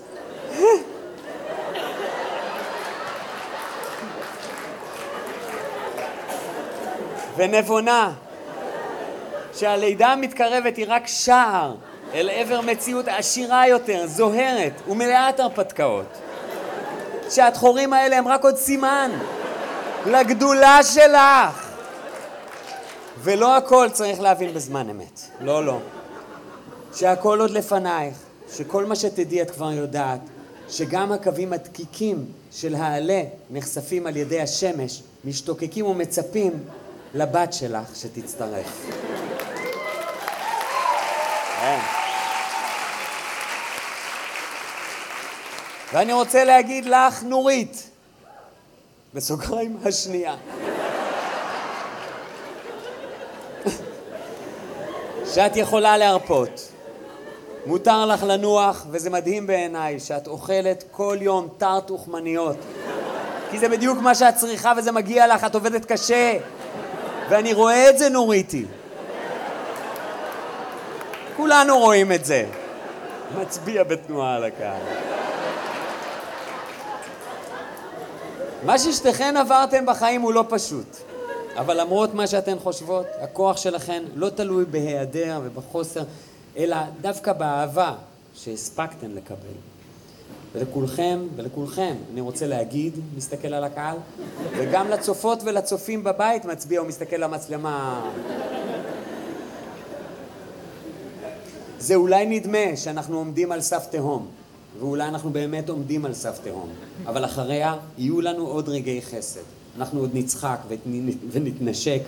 [7.36, 8.12] ונבונה,
[9.58, 11.74] שהלידה המתקרבת היא רק שער
[12.14, 16.18] אל עבר מציאות עשירה יותר, זוהרת ומלאת הרפתקאות.
[17.30, 19.10] שהדחורים האלה הם רק עוד סימן
[20.06, 21.68] לגדולה שלך.
[23.22, 25.20] ולא הכל צריך להבין בזמן אמת.
[25.40, 25.78] לא, לא.
[26.94, 28.16] שהכל עוד לפנייך,
[28.56, 30.20] שכל מה שתדעי את כבר יודעת,
[30.68, 36.52] שגם הקווים הדקיקים של העלה נחשפים על ידי השמש, משתוקקים ומצפים
[37.14, 38.86] לבת שלך שתצטרף.
[41.60, 41.78] כן.
[45.92, 47.90] ואני רוצה להגיד לך, נורית,
[49.14, 50.36] בסוגריים השנייה,
[55.34, 56.68] שאת יכולה להרפות.
[57.66, 62.56] מותר לך לנוח, וזה מדהים בעיניי שאת אוכלת כל יום טארט וחמניות.
[63.50, 66.38] כי זה בדיוק מה שאת צריכה וזה מגיע לך, את עובדת קשה.
[67.28, 68.64] ואני רואה את זה, נוריתי.
[71.36, 72.46] כולנו רואים את זה.
[73.40, 74.82] מצביע בתנועה על הקהל.
[78.64, 80.96] מה ששתיכן עברתם בחיים הוא לא פשוט.
[81.56, 86.02] אבל למרות מה שאתן חושבות, הכוח שלכן לא תלוי בהיעדר ובחוסר,
[86.56, 87.94] אלא דווקא באהבה
[88.34, 89.77] שהספקתן לקבל.
[90.54, 93.96] ולכולכם ולכולכם אני רוצה להגיד, מסתכל על הקהל,
[94.56, 98.10] וגם לצופות ולצופים בבית מצביע ומסתכל למצלמה.
[101.78, 104.26] זה אולי נדמה שאנחנו עומדים על סף תהום,
[104.78, 106.68] ואולי אנחנו באמת עומדים על סף תהום,
[107.06, 109.40] אבל אחריה יהיו לנו עוד רגעי חסד.
[109.78, 110.58] אנחנו עוד נצחק
[111.32, 112.00] ונתנשק,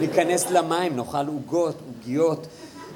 [0.00, 2.46] ניכנס למים, נאכל עוגות, עוגיות,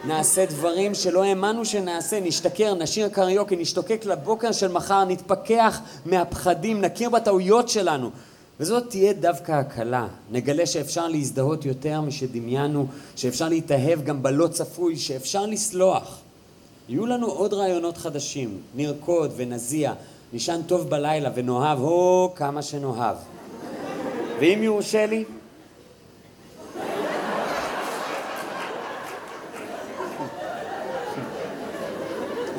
[0.05, 7.11] נעשה דברים שלא האמנו שנעשה, נשתכר, נשיר קריוקי, נשתוקק לבוקר של מחר, נתפכח מהפחדים, נכיר
[7.11, 8.11] בטעויות שלנו.
[8.61, 10.07] וזאת תהיה דווקא הקלה.
[10.31, 16.19] נגלה שאפשר להזדהות יותר משדמיינו, שאפשר להתאהב גם בלא צפוי, שאפשר לסלוח.
[16.89, 19.93] יהיו לנו עוד רעיונות חדשים, נרקוד ונזיע,
[20.33, 23.17] נישן טוב בלילה ונאהב, הו, כמה שנאהב.
[24.41, 25.25] ואם יורשה לי,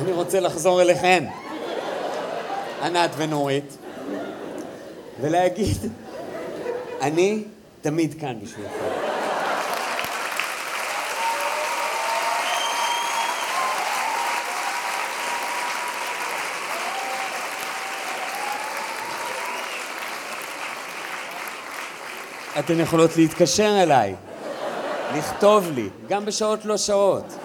[0.09, 1.25] אני רוצה לחזור אליכן,
[2.83, 3.77] ענת ונורית,
[5.21, 5.77] ולהגיד,
[7.01, 7.43] אני
[7.81, 8.85] תמיד כאן בשבילכם.
[22.59, 24.15] אתן יכולות להתקשר אליי,
[25.17, 27.38] לכתוב לי, גם בשעות לא שעות.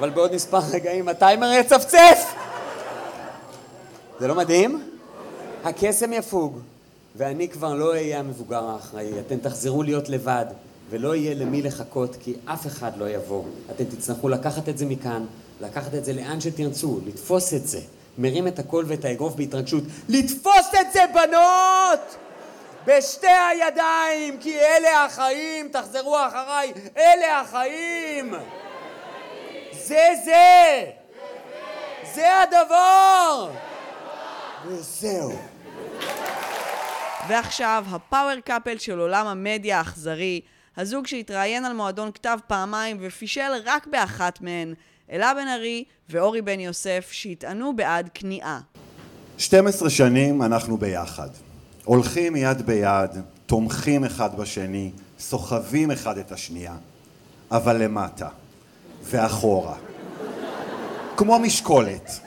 [0.00, 2.34] אבל בעוד מספר רגעים הטיימר יצפצף!
[4.20, 4.90] זה לא מדהים?
[5.64, 6.58] הקסם יפוג,
[7.16, 9.20] ואני כבר לא אהיה המבוגר האחראי.
[9.20, 10.46] אתם תחזרו להיות לבד,
[10.90, 13.42] ולא יהיה למי לחכות, כי אף אחד לא יבוא.
[13.70, 15.24] אתם תצטרכו לקחת את זה מכאן,
[15.60, 17.80] לקחת את זה לאן שתרצו, לתפוס את זה.
[18.18, 19.84] מרים את הקול ואת האגרוף בהתרגשות.
[20.08, 22.16] לתפוס את זה, בנות!
[22.86, 28.34] בשתי הידיים, כי אלה החיים, תחזרו אחריי, אלה החיים!
[29.90, 30.84] זה זה!
[32.14, 33.50] זה הדבר!
[34.66, 35.32] וזהו.
[37.28, 40.40] ועכשיו, הפאוור קאפל של עולם המדיה האכזרי,
[40.76, 44.74] הזוג שהתראיין על מועדון כתב פעמיים ופישל רק באחת מהן,
[45.10, 48.60] אלה בן ארי ואורי בן יוסף, שהטענו בעד כניעה.
[49.38, 51.28] 12 שנים אנחנו ביחד.
[51.84, 53.10] הולכים יד ביד,
[53.46, 56.74] תומכים אחד בשני, סוחבים אחד את השנייה,
[57.50, 58.28] אבל למטה
[59.10, 59.74] ואחורה.
[61.16, 62.20] כמו משקולת.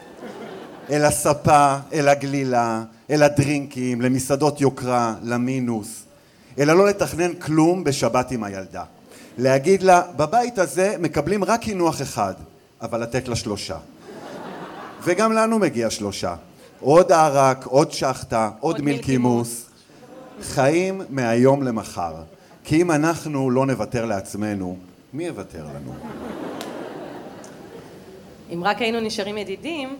[0.90, 6.04] אל הספה, אל הגלילה, אל הדרינקים, למסעדות יוקרה, למינוס.
[6.60, 8.84] אלא לא לתכנן כלום בשבת עם הילדה.
[9.38, 12.34] להגיד לה, בבית הזה מקבלים רק קינוח אחד,
[12.82, 13.78] אבל לתת לה שלושה.
[15.04, 16.36] וגם לנו מגיע שלושה.
[16.80, 19.66] עוד ערק, עוד שחטה, עוד מילקימוס.
[20.42, 22.14] חיים מהיום למחר.
[22.64, 24.78] כי אם אנחנו לא נוותר לעצמנו,
[25.14, 25.94] מי יוותר לנו?
[28.54, 29.98] אם רק היינו נשארים ידידים,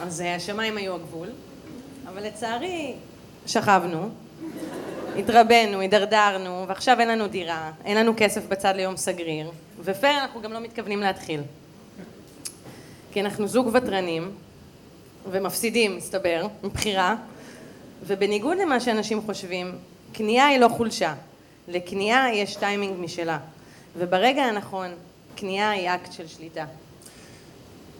[0.00, 1.28] אז השמיים היו הגבול.
[2.08, 2.94] אבל לצערי,
[3.46, 4.08] שכבנו,
[5.18, 10.52] התרבנו, הידרדרנו, ועכשיו אין לנו דירה, אין לנו כסף בצד ליום סגריר, ופייר אנחנו גם
[10.52, 11.40] לא מתכוונים להתחיל.
[13.12, 14.30] כי אנחנו זוג ותרנים,
[15.30, 17.16] ומפסידים, מסתבר, מבחירה,
[18.06, 19.72] ובניגוד למה שאנשים חושבים,
[20.14, 21.14] כניעה היא לא חולשה.
[21.68, 23.38] לכניעה יש טיימינג משלה,
[23.98, 24.90] וברגע הנכון,
[25.36, 26.64] כניעה היא אקט של שליטה.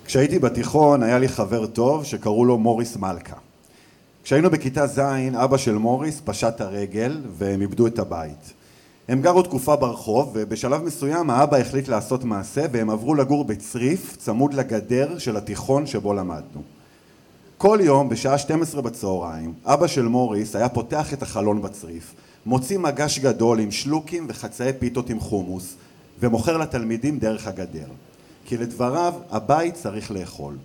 [0.06, 3.36] כשהייתי בתיכון היה לי חבר טוב שקראו לו מוריס מלכה.
[4.24, 4.98] כשהיינו בכיתה ז',
[5.34, 8.52] אבא של מוריס פשט הרגל והם איבדו את הבית.
[9.08, 14.54] הם גרו תקופה ברחוב ובשלב מסוים האבא החליט לעשות מעשה והם עברו לגור בצריף צמוד
[14.54, 16.62] לגדר של התיכון שבו למדנו.
[17.58, 22.14] כל יום בשעה 12 בצהריים אבא של מוריס היה פותח את החלון בצריף
[22.46, 25.74] מוציא מגש גדול עם שלוקים וחצאי פיתות עם חומוס
[26.20, 27.86] ומוכר לתלמידים דרך הגדר
[28.44, 30.57] כי לדבריו הבית צריך לאכול.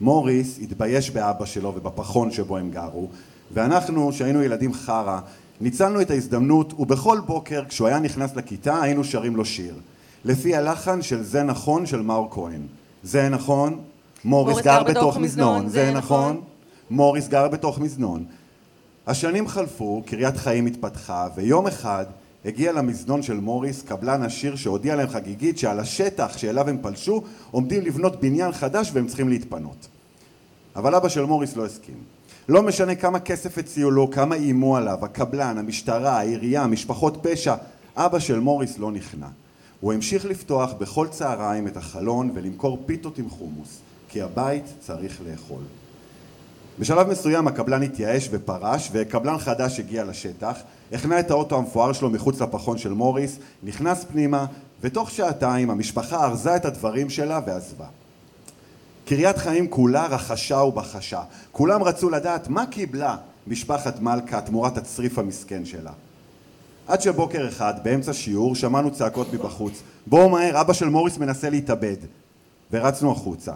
[0.00, 3.08] מוריס התבייש באבא שלו ובפחון שבו הם גרו
[3.54, 5.20] ואנחנו שהיינו ילדים חרא
[5.60, 9.74] ניצלנו את ההזדמנות ובכל בוקר כשהוא היה נכנס לכיתה היינו שרים לו שיר.
[10.24, 12.62] לפי הלחן של זה נכון של מאור כהן.
[13.02, 13.78] זה נכון
[14.24, 16.40] מוריס גר בתוך מזנון זה נכון
[16.90, 18.24] מוריס גר בתוך מזנון
[19.08, 22.06] השנים חלפו, קריית חיים התפתחה, ויום אחד
[22.48, 27.82] הגיע למזנון של מוריס קבלן עשיר שהודיע להם חגיגית שעל השטח שאליו הם פלשו עומדים
[27.82, 29.88] לבנות בניין חדש והם צריכים להתפנות.
[30.76, 31.94] אבל אבא של מוריס לא הסכים.
[32.48, 37.54] לא משנה כמה כסף הציעו לו, כמה איימו עליו, הקבלן, המשטרה, העירייה, משפחות פשע,
[37.96, 39.26] אבא של מוריס לא נכנע.
[39.80, 45.62] הוא המשיך לפתוח בכל צהריים את החלון ולמכור פיתות עם חומוס, כי הבית צריך לאכול.
[46.78, 50.56] בשלב מסוים הקבלן התייאש ופרש וקבלן חדש הגיע לשטח,
[50.92, 54.46] הכנע את האוטו המפואר שלו מחוץ לפחון של מוריס, נכנס פנימה
[54.80, 57.86] ותוך שעתיים המשפחה ארזה את הדברים שלה ועזבה.
[59.04, 61.22] קריית חיים כולה רחשה ובחשה,
[61.52, 65.92] כולם רצו לדעת מה קיבלה משפחת מלכה תמורת הצריף המסכן שלה.
[66.88, 71.96] עד שבוקר אחד, באמצע שיעור, שמענו צעקות מבחוץ בואו מהר, אבא של מוריס מנסה להתאבד
[72.72, 73.52] ורצנו החוצה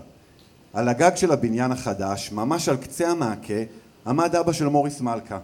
[0.73, 3.55] על הגג של הבניין החדש, ממש על קצה המעקה,
[4.07, 5.39] עמד אבא של מוריס מלכה.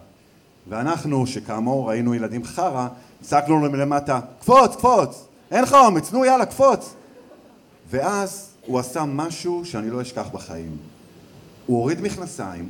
[0.69, 2.87] ואנחנו, שכאמור היינו ילדים חרא,
[3.21, 5.25] צעקנו לו מלמטה, קפוץ, קפוץ!
[5.51, 6.93] אין לך אומץ, נו יאללה, קפוץ!
[7.89, 10.77] ואז הוא עשה משהו שאני לא אשכח בחיים.
[11.65, 12.69] הוא הוריד מכנסיים,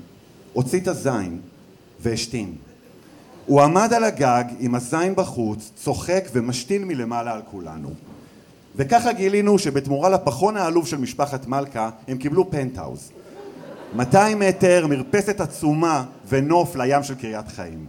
[0.53, 1.39] הוציא את הזין
[1.99, 2.55] והשתין.
[3.45, 7.89] הוא עמד על הגג עם הזין בחוץ, צוחק ומשתין מלמעלה על כולנו.
[8.75, 13.11] וככה גילינו שבתמורה לפחון העלוב של משפחת מלכה הם קיבלו פנטהאוז
[13.95, 17.85] 200 מטר, מרפסת עצומה ונוף לים של קריית חיים.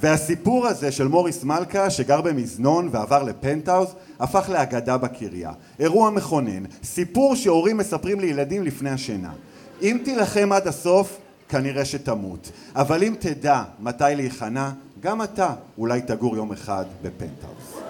[0.00, 5.52] והסיפור הזה של מוריס מלכה שגר במזנון ועבר לפנטהאוז הפך לאגדה בקריה.
[5.78, 9.32] אירוע מכונן, סיפור שהורים מספרים לילדים לפני השינה.
[9.82, 12.50] אם תילחם עד הסוף כנראה שתמות.
[12.74, 17.89] אבל אם תדע מתי להיכנע גם אתה אולי תגור יום אחד בפנטהאוז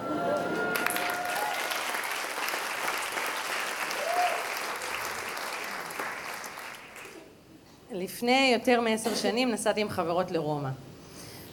[8.00, 10.68] לפני יותר מעשר שנים נסעתי עם חברות לרומא.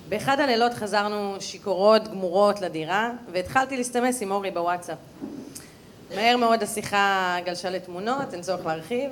[0.09, 4.97] באחד הלילות חזרנו שיכורות, גמורות לדירה, והתחלתי להסתמס עם אורי בוואטסאפ.
[6.15, 9.11] מהר מאוד השיחה גלשה לתמונות, אין צורך להרחיב.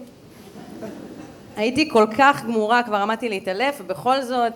[1.55, 4.53] הייתי כל כך גמורה, כבר עמדתי להתעלף, ובכל זאת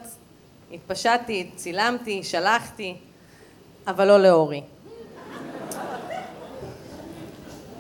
[0.74, 2.96] התפשטתי, צילמתי, שלחתי,
[3.88, 4.62] אבל לא לאורי.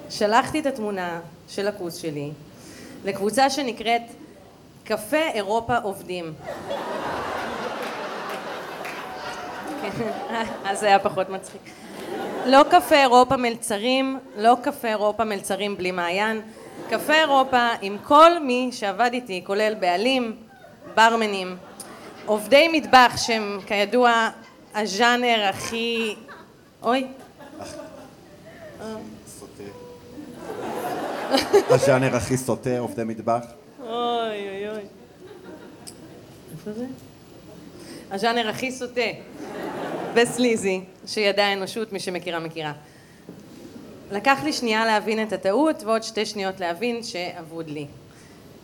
[0.09, 2.31] שלחתי את התמונה של הכוס שלי
[3.05, 4.01] לקבוצה שנקראת
[4.89, 6.33] קפה אירופה עובדים.
[10.65, 11.61] אז זה היה פחות מצחיק.
[12.45, 16.41] לא קפה אירופה מלצרים, לא קפה אירופה מלצרים בלי מעיין,
[16.89, 20.35] קפה אירופה עם כל מי שעבד איתי, כולל בעלים,
[20.95, 21.57] ברמנים,
[22.25, 24.29] עובדי מטבח שהם כידוע
[24.75, 26.15] הז'אנר הכי...
[26.83, 27.07] אוי.
[31.69, 33.58] הז'אנר הכי סוטה, עובדי מטבח.
[33.89, 34.81] אוי אוי אוי.
[36.51, 36.85] איפה זה?
[38.11, 39.01] הז'אנר הכי סוטה
[40.13, 42.73] וסליזי שידעה האנושות, מי שמכירה מכירה.
[44.11, 47.85] לקח לי שנייה להבין את הטעות ועוד שתי שניות להבין שאבוד לי.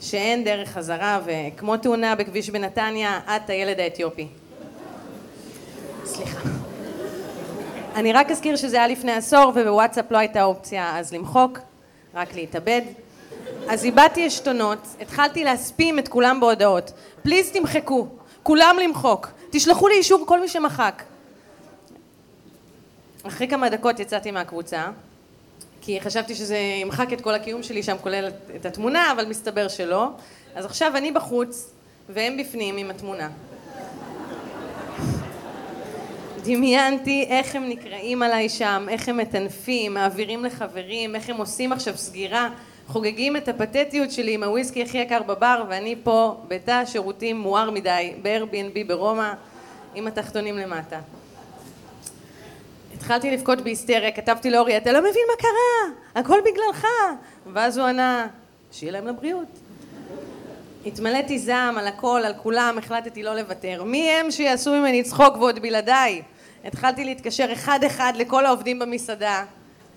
[0.01, 4.27] שאין דרך חזרה וכמו תאונה בכביש בנתניה, את הילד האתיופי.
[6.05, 6.49] סליחה.
[7.95, 11.59] אני רק אזכיר שזה היה לפני עשור ובוואטסאפ לא הייתה אופציה אז למחוק,
[12.13, 12.81] רק להתאבד.
[13.69, 16.91] אז איבדתי עשתונות, התחלתי להספים את כולם בהודעות.
[17.23, 18.07] פליז תמחקו,
[18.43, 21.03] כולם למחוק, תשלחו לי אישור כל מי שמחק.
[23.23, 24.87] אחרי כמה דקות יצאתי מהקבוצה,
[25.81, 30.07] כי חשבתי שזה ימחק את כל הקיום שלי שם, כולל את התמונה, אבל מסתבר שלא.
[30.55, 31.71] אז עכשיו אני בחוץ,
[32.09, 33.29] והם בפנים עם התמונה.
[36.43, 41.97] דמיינתי איך הם נקראים עליי שם, איך הם מטנפים, מעבירים לחברים, איך הם עושים עכשיו
[41.97, 42.49] סגירה,
[42.87, 48.13] חוגגים את הפתטיות שלי עם הוויסקי הכי יקר בבר, ואני פה בתא שירותים מואר מדי,
[48.21, 49.33] ב-Airbnb ברומא,
[49.95, 50.99] עם התחתונים למטה.
[52.93, 56.87] התחלתי לבכות בהיסטריה, כתבתי לאורי, אתה לא מבין מה קרה, הכל בגללך.
[57.53, 58.27] ואז הוא ענה,
[58.71, 59.47] שיהיה להם לבריאות.
[60.85, 63.83] התמלאתי זעם על הכל, על כולם, החלטתי לא לוותר.
[63.83, 66.21] מי הם שיעשו ממני צחוק ועוד בלעדיי?
[66.65, 69.43] התחלתי להתקשר אחד-אחד לכל העובדים במסעדה,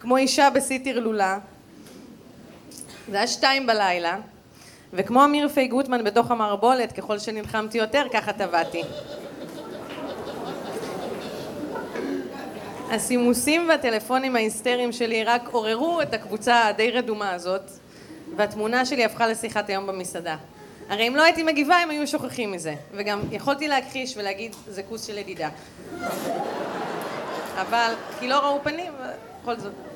[0.00, 1.38] כמו אישה בשיא טרלולה.
[3.10, 4.16] זה היה שתיים בלילה,
[4.92, 8.82] וכמו אמיר פי גוטמן בתוך המערבולת, ככל שנלחמתי יותר, ככה טבעתי.
[12.90, 17.70] הסימוסים והטלפונים ההיסטריים שלי רק עוררו את הקבוצה הדי רדומה הזאת,
[18.36, 20.36] והתמונה שלי הפכה לשיחת היום במסעדה.
[20.88, 25.06] הרי אם לא הייתי מגיבה הם היו שוכחים מזה, וגם יכולתי להכחיש ולהגיד זה כוס
[25.06, 25.48] של ידידה.
[27.60, 28.92] אבל, כי לא ראו פנים,
[29.42, 29.87] בכל זאת.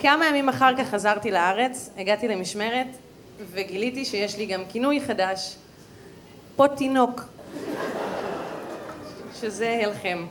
[0.00, 2.86] כמה ימים אחר כך חזרתי לארץ, הגעתי למשמרת,
[3.50, 5.56] וגיליתי שיש לי גם כינוי חדש,
[6.56, 7.22] פוט תינוק,
[9.40, 10.26] שזה הלחם.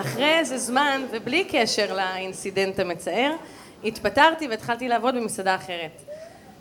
[0.00, 3.32] אחרי איזה זמן, ובלי קשר לאינסידנט המצער,
[3.84, 6.02] התפטרתי והתחלתי לעבוד במסעדה אחרת.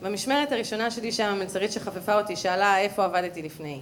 [0.01, 3.79] במשמרת הראשונה שלי שם המלצרית שחפפה אותי שאלה איפה עבדתי לפני.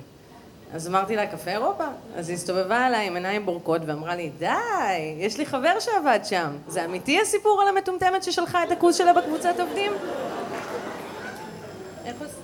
[0.74, 1.84] אז אמרתי לה, קפה אירופה?
[2.16, 4.48] אז היא הסתובבה עליי עם עיניים בורקות ואמרה לי, די,
[5.18, 6.52] יש לי חבר שעבד שם.
[6.68, 9.92] זה אמיתי הסיפור על המטומטמת ששלחה את הכוס שלה בקבוצת עובדים?
[12.20, 12.44] עושים?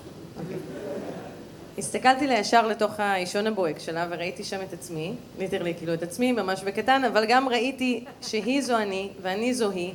[1.77, 6.31] הסתכלתי לה ישר לתוך האישון הבוהק שלה וראיתי שם את עצמי, ליטרלי כאילו את עצמי
[6.31, 9.93] ממש בקטן, אבל גם ראיתי שהיא זו אני ואני זו היא,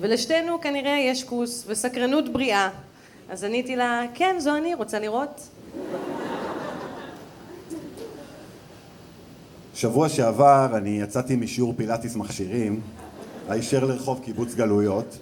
[0.00, 2.70] ולשתינו כנראה יש כוס וסקרנות בריאה.
[3.30, 5.48] אז עניתי לה, כן, זו אני, רוצה לראות?
[9.76, 12.80] שבוע שעבר אני יצאתי משיעור פילאטיס מכשירים,
[13.48, 15.18] הישר לרחוב קיבוץ גלויות.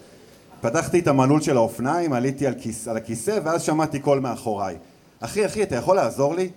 [0.60, 4.76] פתחתי את המנעול של האופניים, עליתי על, כיס, על הכיסא ואז שמעתי קול מאחוריי.
[5.20, 6.48] אחי, אחי, אתה יכול לעזור לי?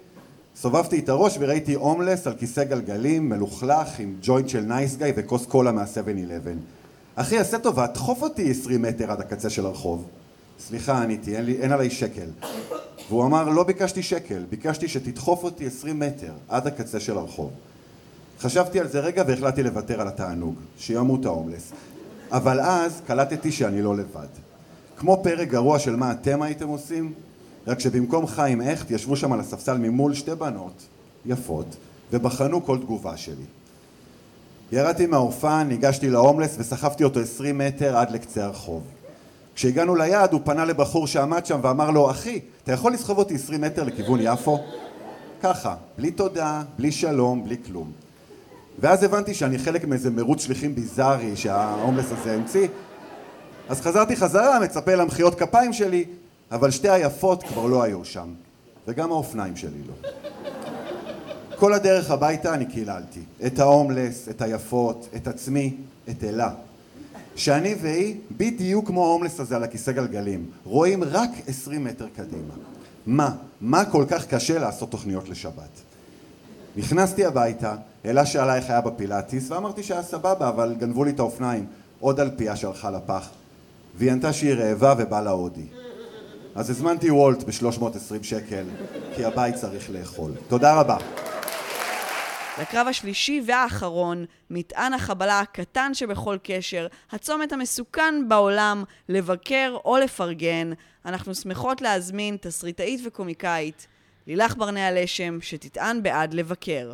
[0.55, 5.45] סובבתי את הראש וראיתי הומלס על כיסא גלגלים, מלוכלך, עם ג'וינט של Nice Guy וכוס
[5.45, 6.47] קולה מה-7-11.
[7.15, 10.05] אחי, עשה טובה, דחוף אותי 20 מטר עד הקצה של הרחוב.
[10.59, 12.29] סליחה, עניתי, אין, אין עליי שקל.
[13.09, 17.51] והוא אמר, לא ביקשתי שקל, ביקשתי שתדחוף אותי 20 מטר עד הקצה של הרחוב.
[18.39, 21.71] חשבתי על זה רגע והחלטתי לוותר על התענוג, שימות ההומלס.
[22.31, 24.27] אבל אז קלטתי שאני לא לבד.
[24.97, 27.13] כמו פרק גרוע של מה אתם הייתם עושים,
[27.67, 30.85] רק שבמקום חיים הכט ישבו שם על הספסל ממול שתי בנות
[31.25, 31.75] יפות
[32.13, 33.45] ובחנו כל תגובה שלי.
[34.71, 38.83] ירדתי מהאופן, ניגשתי להומלס וסחבתי אותו עשרים מטר עד לקצה הרחוב.
[39.55, 43.61] כשהגענו ליעד הוא פנה לבחור שעמד שם ואמר לו אחי, אתה יכול לסחוב אותי עשרים
[43.61, 44.59] מטר לכיוון יפו?
[45.41, 47.91] ככה, בלי תודה, בלי שלום, בלי כלום.
[48.79, 52.67] ואז הבנתי שאני חלק מאיזה מרוץ שליחים ביזארי שההומלס הזה המציא.
[53.69, 56.05] אז חזרתי חזרה, מצפה למחיאות כפיים שלי
[56.51, 58.33] אבל שתי היפות כבר לא היו שם
[58.87, 60.09] וגם האופניים שלי לא.
[61.55, 63.19] כל הדרך הביתה אני קיללתי.
[63.45, 65.77] את ההומלס, את היפות, את עצמי,
[66.09, 66.51] את אלה.
[67.35, 72.53] שאני והיא בדיוק כמו ההומלס הזה על הכיסא גלגלים רואים רק עשרים מטר קדימה.
[73.05, 73.35] מה?
[73.61, 75.81] מה כל כך קשה לעשות תוכניות לשבת?
[76.75, 77.75] נכנסתי הביתה,
[78.07, 81.65] אלה שאלה איך היה בפילאטיס ואמרתי שהיה סבבה אבל גנבו לי את האופניים
[81.99, 83.29] עוד על פיה שהלכה לפח
[83.95, 85.67] והיא ענתה שהיא רעבה ובא לה הודי
[86.55, 88.63] אז הזמנתי וולט ב-320 שקל
[89.15, 90.31] כי הבית צריך לאכול.
[90.47, 90.97] תודה רבה.
[92.61, 100.71] לקרב השלישי והאחרון, מטען החבלה הקטן שבכל קשר, הצומת המסוכן בעולם, לבקר או לפרגן,
[101.05, 103.87] אנחנו שמחות להזמין תסריטאית וקומיקאית,
[104.27, 106.93] לילך ברנע לשם, שתטען בעד לבקר.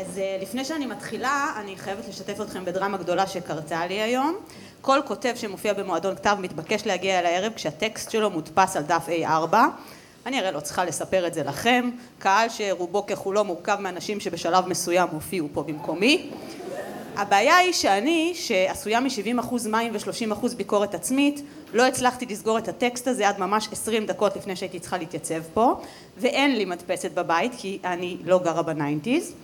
[0.00, 4.36] אז אה, לפני שאני מתחילה, אני חייבת לשתף אתכם בדרמה גדולה שקרתה לי היום.
[4.80, 9.56] כל כותב שמופיע במועדון כתב מתבקש להגיע אל הערב כשהטקסט שלו מודפס על דף A4.
[10.26, 15.08] אני הרי לא צריכה לספר את זה לכם, קהל שרובו ככולו מורכב מאנשים שבשלב מסוים
[15.12, 16.30] הופיעו פה במקומי.
[17.16, 21.42] הבעיה היא שאני, שעשויה מ-70% מים ו-30% ביקורת עצמית,
[21.72, 25.80] לא הצלחתי לסגור את הטקסט הזה עד ממש 20 דקות לפני שהייתי צריכה להתייצב פה,
[26.18, 29.34] ואין לי מדפסת בבית כי אני לא גרה ב nineties.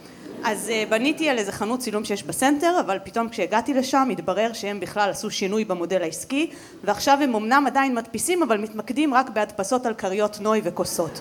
[0.45, 4.80] אז uh, בניתי על איזה חנות צילום שיש בסנטר, אבל פתאום כשהגעתי לשם התברר שהם
[4.80, 6.51] בכלל עשו שינוי במודל העסקי,
[6.84, 11.20] ועכשיו הם אמנם עדיין מדפיסים, אבל מתמקדים רק בהדפסות על כריות נוי וכוסות.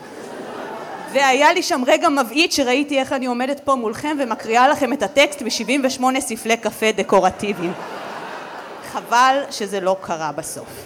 [1.13, 5.41] והיה לי שם רגע מבעית שראיתי איך אני עומדת פה מולכם ומקריאה לכם את הטקסט
[5.41, 7.74] ב-78 ספלי קפה דקורטיביים.
[8.91, 10.86] חבל שזה לא קרה בסוף.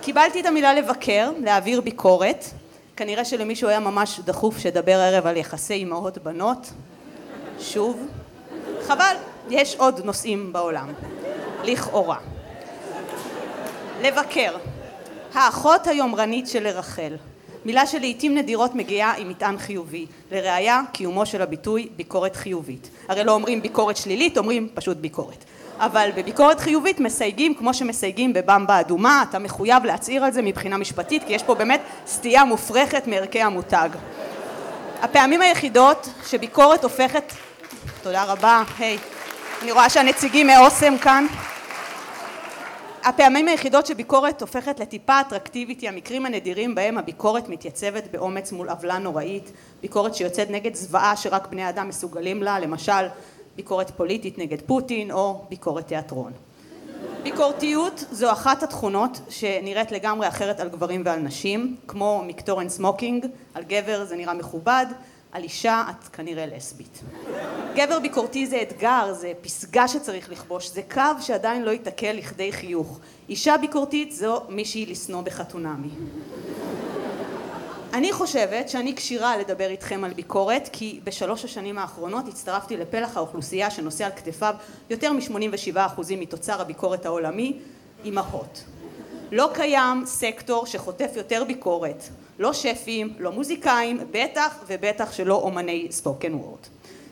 [0.00, 2.44] קיבלתי את המילה לבקר, להעביר ביקורת.
[2.96, 6.70] כנראה שלמישהו היה ממש דחוף שדבר הערב על יחסי אמהות בנות.
[7.60, 8.06] שוב.
[8.86, 9.14] חבל,
[9.50, 10.88] יש עוד נושאים בעולם.
[11.64, 12.16] לכאורה.
[14.02, 14.56] לבקר.
[15.34, 17.16] האחות היומרנית של רחל.
[17.64, 20.06] מילה שלעיתים נדירות מגיעה עם מטען חיובי.
[20.32, 22.90] לראיה, קיומו של הביטוי ביקורת חיובית.
[23.08, 25.44] הרי לא אומרים ביקורת שלילית, אומרים פשוט ביקורת.
[25.78, 31.24] אבל בביקורת חיובית מסייגים כמו שמסייגים בבמבה אדומה, אתה מחויב להצהיר על זה מבחינה משפטית,
[31.24, 33.88] כי יש פה באמת סטייה מופרכת מערכי המותג.
[35.02, 37.32] הפעמים היחידות שביקורת הופכת...
[38.04, 38.98] תודה רבה, היי.
[39.62, 41.26] אני רואה שהנציגים מאוסם כאן.
[43.04, 48.98] הפעמים היחידות שביקורת הופכת לטיפה אטרקטיבית היא המקרים הנדירים בהם הביקורת מתייצבת באומץ מול עוולה
[48.98, 53.06] נוראית, ביקורת שיוצאת נגד זוועה שרק בני אדם מסוגלים לה, למשל
[53.56, 56.32] ביקורת פוליטית נגד פוטין או ביקורת תיאטרון.
[57.22, 63.62] ביקורתיות זו אחת התכונות שנראית לגמרי אחרת על גברים ועל נשים, כמו מקטורן סמוקינג, על
[63.62, 64.86] גבר זה נראה מכובד,
[65.34, 67.00] על אישה את כנראה לסבית.
[67.74, 73.00] גבר ביקורתי זה אתגר, זה פסגה שצריך לכבוש, זה קו שעדיין לא יתעקל לכדי חיוך.
[73.28, 75.88] אישה ביקורתית זו מישהי לשנוא בחתונמי.
[77.92, 83.70] אני חושבת שאני כשירה לדבר איתכם על ביקורת כי בשלוש השנים האחרונות הצטרפתי לפלח האוכלוסייה
[83.70, 84.54] שנושא על כתפיו
[84.90, 85.78] יותר מ-87%
[86.16, 87.58] מתוצר הביקורת העולמי,
[88.04, 88.64] אימהות.
[89.32, 92.04] לא קיים סקטור שחוטף יותר ביקורת,
[92.38, 96.58] לא שפים, לא מוזיקאים, בטח ובטח שלא אומני ספוקן וורד.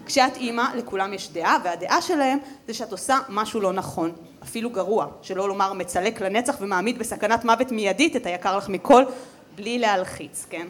[0.07, 4.13] כשאת אימא לכולם יש דעה והדעה שלהם זה שאת עושה משהו לא נכון,
[4.43, 9.05] אפילו גרוע, שלא לומר מצלק לנצח ומעמיד בסכנת מוות מיידית את היקר לך מכל
[9.55, 10.67] בלי להלחיץ, כן?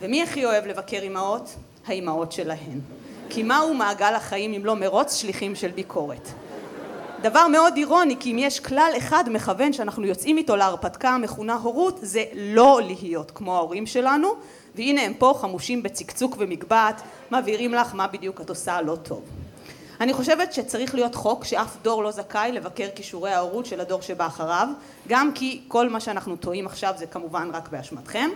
[0.00, 1.54] ומי הכי אוהב לבקר אימהות?
[1.86, 2.80] האימהות שלהן.
[3.28, 6.28] כי מהו מעגל החיים אם לא מרוץ שליחים של ביקורת?
[7.22, 11.98] דבר מאוד אירוני, כי אם יש כלל אחד מכוון שאנחנו יוצאים איתו להרפתקה המכונה הורות,
[12.02, 14.28] זה לא להיות כמו ההורים שלנו,
[14.74, 19.41] והנה הם פה חמושים בצקצוק ומגבעת, מבהירים לך מה בדיוק את עושה לא טוב.
[20.02, 24.26] אני חושבת שצריך להיות חוק שאף דור לא זכאי לבקר כישורי ההורות של הדור שבא
[24.26, 24.68] אחריו,
[25.08, 28.30] גם כי כל מה שאנחנו טועים עכשיו זה כמובן רק באשמתכם,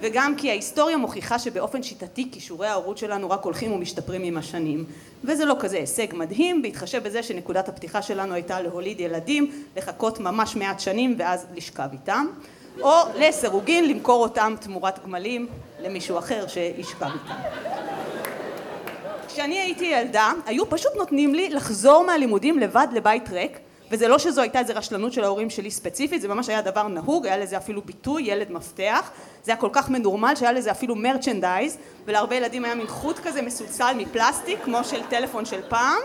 [0.00, 4.84] וגם כי ההיסטוריה מוכיחה שבאופן שיטתי כישורי ההורות שלנו רק הולכים ומשתפרים עם השנים.
[5.24, 10.56] וזה לא כזה הישג מדהים, בהתחשב בזה שנקודת הפתיחה שלנו הייתה להוליד ילדים, לחכות ממש
[10.56, 12.26] מעט שנים ואז לשכב איתם,
[12.80, 15.46] או לסירוגין למכור אותם תמורת גמלים
[15.82, 17.99] למישהו אחר שישכב איתם.
[19.32, 23.58] כשאני הייתי ילדה, היו פשוט נותנים לי לחזור מהלימודים לבד לבית ריק,
[23.90, 27.26] וזה לא שזו הייתה איזו רשלנות של ההורים שלי ספציפית, זה ממש היה דבר נהוג,
[27.26, 29.10] היה לזה אפילו ביטוי, ילד מפתח,
[29.44, 33.42] זה היה כל כך מנורמל שהיה לזה אפילו מרצ'נדייז, ולהרבה ילדים היה מין חוט כזה
[33.42, 35.98] מסולסל מפלסטיק, כמו של טלפון של פעם,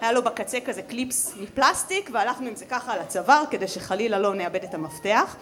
[0.00, 4.34] היה לו בקצה כזה קליפס מפלסטיק, והלכנו עם זה ככה על הצוואר, כדי שחלילה לא
[4.34, 5.36] נאבד את המפתח.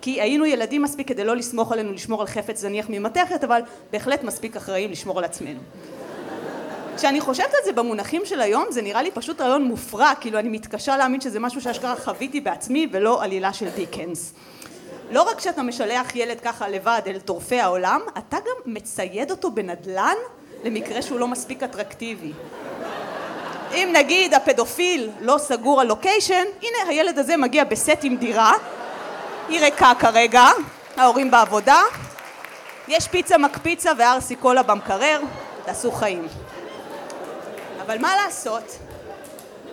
[0.00, 3.60] כי היינו ילדים מספיק כדי לא לסמוך עלינו לשמור על חפץ זניח ממתכת, אבל
[3.92, 5.60] בהחלט מספיק אחראים לשמור על עצמנו.
[6.96, 10.48] כשאני חושבת על זה במונחים של היום, זה נראה לי פשוט רעיון מופרע, כאילו אני
[10.48, 14.34] מתקשה להאמין שזה משהו שאשכרה חוויתי בעצמי ולא עלילה של דיקנס.
[15.10, 20.16] לא רק שאתה משלח ילד ככה לבד אל טורפי העולם, אתה גם מצייד אותו בנדלן
[20.64, 22.32] למקרה שהוא לא מספיק אטרקטיבי.
[23.74, 28.52] אם נגיד הפדופיל לא סגור על location, הנה הילד הזה מגיע בסט עם דירה,
[29.48, 30.44] היא ריקה כרגע,
[30.96, 31.82] ההורים בעבודה,
[32.88, 35.20] יש פיצה מקפיצה ו RC קולה במקרר,
[35.64, 36.26] תעשו חיים.
[37.86, 38.78] אבל מה לעשות?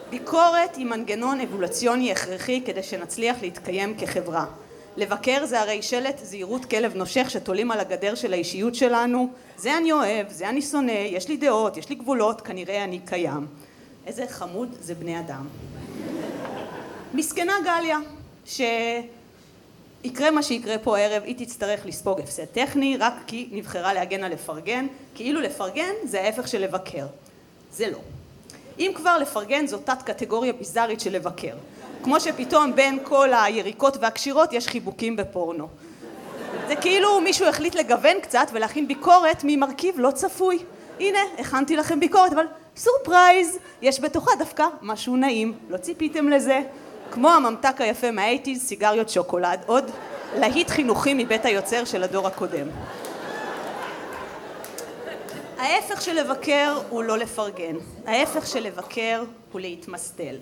[0.10, 4.46] ביקורת היא מנגנון אבולוציוני הכרחי כדי שנצליח להתקיים כחברה.
[4.98, 9.92] לבקר זה הרי שלט זהירות כלב נושך שתולים על הגדר של האישיות שלנו, זה אני
[9.92, 13.48] אוהב, זה אני שונא, יש לי דעות, יש לי גבולות, כנראה אני קיים.
[14.06, 15.48] איזה חמוד זה בני אדם.
[17.14, 17.98] מסכנה גליה,
[18.46, 24.32] שיקרה מה שיקרה פה הערב, היא תצטרך לספוג הפסד טכני, רק כי נבחרה להגן על
[24.32, 27.06] לפרגן, כאילו לפרגן זה ההפך של לבקר.
[27.74, 27.98] זה לא.
[28.80, 31.54] אם כבר לפרגן זו תת קטגוריה ביזארית של לבקר.
[32.04, 35.68] כמו שפתאום בין כל היריקות והקשירות יש חיבוקים בפורנו.
[36.68, 40.60] זה כאילו מישהו החליט לגוון קצת ולהכין ביקורת ממרכיב לא צפוי.
[41.00, 42.46] הנה, הכנתי לכם ביקורת, אבל
[42.78, 46.62] surprise, יש בתוכה דווקא משהו נעים, לא ציפיתם לזה.
[47.12, 49.92] כמו הממתק היפה מה eighties, סיגריות שוקולד, עוד
[50.36, 52.68] להיט חינוכי מבית היוצר של הדור הקודם.
[55.60, 60.36] ההפך של לבקר הוא לא לפרגן, ההפך של לבקר הוא להתמסטל.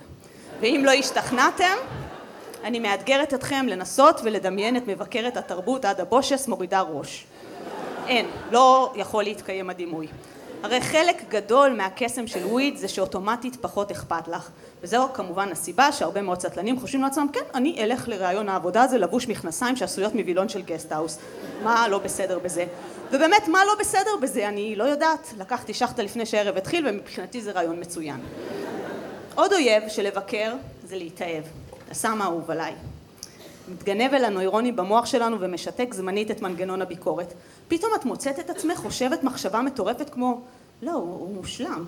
[0.59, 1.75] ואם לא השתכנעתם,
[2.63, 7.25] אני מאתגרת אתכם לנסות ולדמיין את מבקרת התרבות עדה בושס מורידה ראש.
[8.07, 10.07] אין, לא יכול להתקיים הדימוי.
[10.63, 14.49] הרי חלק גדול מהקסם של weed זה שאוטומטית פחות אכפת לך.
[14.83, 19.27] וזהו כמובן הסיבה שהרבה מאוד סטלנים חושבים לעצמם, כן, אני אלך לראיון העבודה הזה לבוש
[19.27, 21.19] מכנסיים שעשויות מווילון של גסטהאוס.
[21.63, 22.65] מה לא בסדר בזה?
[23.11, 24.47] ובאמת, מה לא בסדר בזה?
[24.47, 25.33] אני לא יודעת.
[25.37, 28.19] לקחתי שחטה לפני שהערב התחיל, ומבחינתי זה רעיון מצוין.
[29.35, 30.53] עוד אויב של לבקר
[30.83, 31.43] זה להתאהב.
[31.91, 32.73] הסם האהוב עליי.
[33.67, 37.33] מתגנב אל הנוירונים במוח שלנו ומשתק זמנית את מנגנון הביקורת.
[37.67, 40.41] פתאום את מוצאת את עצמך חושבת מחשבה מטורפת כמו,
[40.81, 41.85] לא, הוא, מושלם.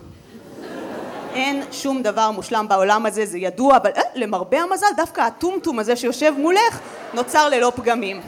[1.33, 5.95] אין שום דבר מושלם בעולם הזה, זה ידוע, אבל אה, למרבה המזל, דווקא הטומטום הזה
[5.95, 6.79] שיושב מולך
[7.13, 8.21] נוצר ללא פגמים.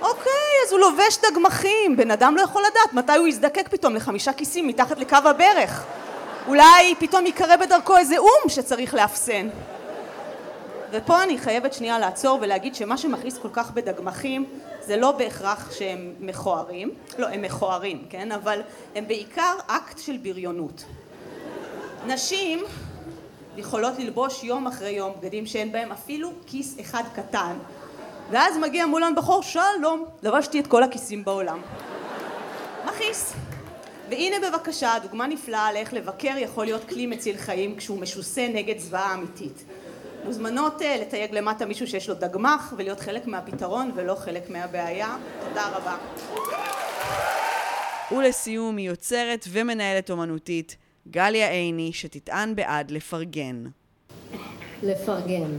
[0.00, 0.32] אוקיי,
[0.66, 4.68] אז הוא לובש דגמחים, בן אדם לא יכול לדעת מתי הוא יזדקק פתאום לחמישה כיסים
[4.68, 5.84] מתחת לקו הברך.
[6.46, 9.48] אולי פתאום יקרה בדרכו איזה אום שצריך לאפסן.
[10.96, 14.44] ופה אני חייבת שנייה לעצור ולהגיד שמה שמכעיס כל כך בדגמחים
[14.80, 18.32] זה לא בהכרח שהם מכוערים, לא, הם מכוערים, כן?
[18.32, 18.60] אבל
[18.94, 20.84] הם בעיקר אקט של בריונות.
[22.06, 22.64] נשים
[23.56, 27.56] יכולות ללבוש יום אחרי יום בגדים שאין בהם אפילו כיס אחד קטן
[28.30, 31.60] ואז מגיע מולן בחור, שלום, לבשתי את כל הכיסים בעולם.
[32.86, 33.34] מכעיס.
[34.08, 38.78] והנה בבקשה דוגמה נפלאה על איך לבקר יכול להיות כלי מציל חיים כשהוא משוסה נגד
[38.78, 39.64] זוועה אמיתית.
[40.24, 45.16] מוזמנות uh, לתייג למטה מישהו שיש לו דגמח ולהיות חלק מהפתרון ולא חלק מהבעיה.
[45.48, 45.96] תודה רבה.
[48.12, 50.76] ולסיום היא יוצרת ומנהלת אומנותית,
[51.10, 53.64] גליה עיני, שתטען בעד לפרגן.
[54.82, 55.50] לפרגן.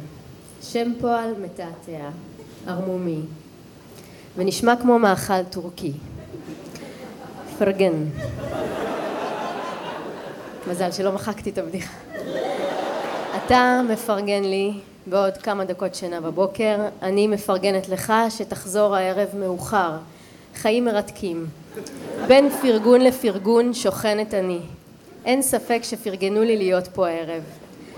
[0.61, 2.09] שם פועל מתעתע,
[2.68, 3.22] ערמומי,
[4.36, 5.93] ונשמע כמו מאכל טורקי.
[7.59, 8.05] פרגן.
[10.68, 11.93] מזל שלא מחקתי את הבדיחה.
[13.46, 14.74] אתה מפרגן לי
[15.08, 19.91] בעוד כמה דקות שינה בבוקר, אני מפרגנת לך שתחזור הערב מאוחר.
[20.56, 21.46] חיים מרתקים.
[22.28, 24.60] בין פרגון לפרגון שוכנת אני.
[25.26, 27.43] אין ספק שפרגנו לי להיות פה הערב.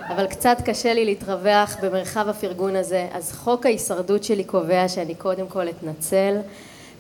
[0.08, 5.48] אבל קצת קשה לי להתרווח במרחב הפרגון הזה, אז חוק ההישרדות שלי קובע שאני קודם
[5.48, 6.36] כל אתנצל,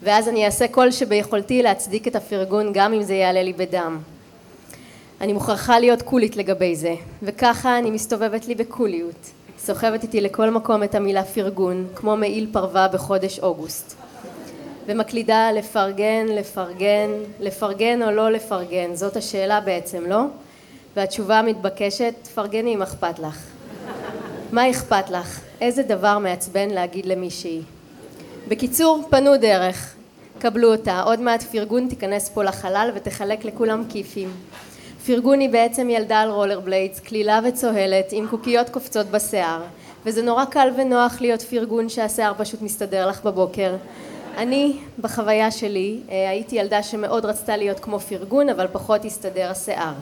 [0.04, 3.98] ואז אני אעשה כל שביכולתי להצדיק את הפרגון גם אם זה יעלה לי בדם.
[5.22, 9.30] אני מוכרחה להיות קולית לגבי זה, וככה אני מסתובבת לי בקוליות.
[9.60, 13.96] סוחבת איתי לכל מקום את המילה פרגון, כמו מעיל פרווה בחודש אוגוסט.
[14.88, 17.10] ומקלידה לפרגן, לפרגן,
[17.40, 20.22] לפרגן או לא לפרגן, זאת השאלה בעצם, לא?
[20.96, 23.44] והתשובה המתבקשת, תפרגני אם אכפת לך.
[24.52, 25.42] מה אכפת לך?
[25.62, 27.62] איזה דבר מעצבן להגיד למישהי?
[28.48, 29.96] בקיצור, פנו דרך.
[30.40, 31.02] קבלו אותה.
[31.02, 34.30] עוד מעט פרגון תיכנס פה לחלל ותחלק לכולם כיפים.
[35.08, 39.62] פרגון היא בעצם ילדה על רולר בליידס, קלילה וצוהלת, עם קוקיות קופצות בשיער.
[40.06, 43.76] וזה נורא קל ונוח להיות פרגון שהשיער פשוט מסתדר לך בבוקר.
[44.38, 49.94] אני, בחוויה שלי, אה, הייתי ילדה שמאוד רצתה להיות כמו פרגון, אבל פחות הסתדר השיער.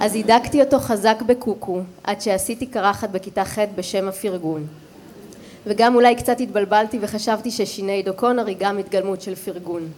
[0.00, 4.66] אז הידקתי אותו חזק בקוקו, עד שעשיתי קרחת בכיתה ח' בשם הפרגון.
[5.66, 9.88] וגם אולי קצת התבלבלתי וחשבתי ששינייד אוקונר היא גם התגלמות של פרגון.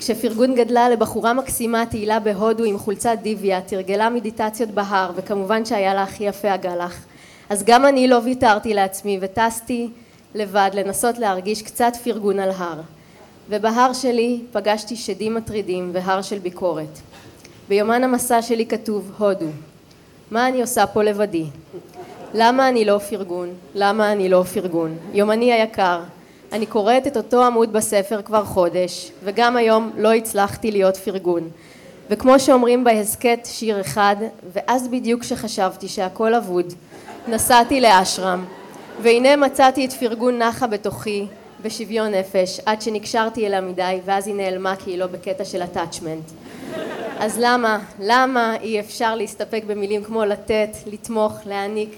[0.00, 6.02] כשפרגון גדלה לבחורה מקסימה תהילה בהודו עם חולצת דיוויה, תרגלה מדיטציות בהר, וכמובן שהיה לה
[6.02, 7.04] הכי יפה הגלח.
[7.50, 9.88] אז גם אני לא ויתרתי לעצמי וטסתי
[10.34, 12.80] לבד לנסות להרגיש קצת פרגון על הר.
[13.48, 16.98] ובהר שלי פגשתי שדים מטרידים והר של ביקורת.
[17.68, 19.46] ביומן המסע שלי כתוב הודו.
[20.30, 21.44] מה אני עושה פה לבדי?
[22.34, 23.48] למה אני לא פרגון?
[23.74, 24.96] למה אני לא פרגון?
[25.12, 26.00] יומני היקר,
[26.52, 31.50] אני קוראת את אותו עמוד בספר כבר חודש, וגם היום לא הצלחתי להיות פרגון.
[32.10, 34.16] וכמו שאומרים בהסכת שיר אחד,
[34.52, 36.74] ואז בדיוק כשחשבתי שהכל אבוד,
[37.28, 38.44] נסעתי לאשרם,
[39.02, 41.26] והנה מצאתי את פרגון נחה בתוכי,
[41.62, 46.24] בשוויון נפש, עד שנקשרתי אליה מדי, ואז היא נעלמה כי היא לא בקטע של הטאצ'מנט.
[47.18, 51.90] אז למה, למה אי אפשר להסתפק במילים כמו לתת, לתמוך, להעניק?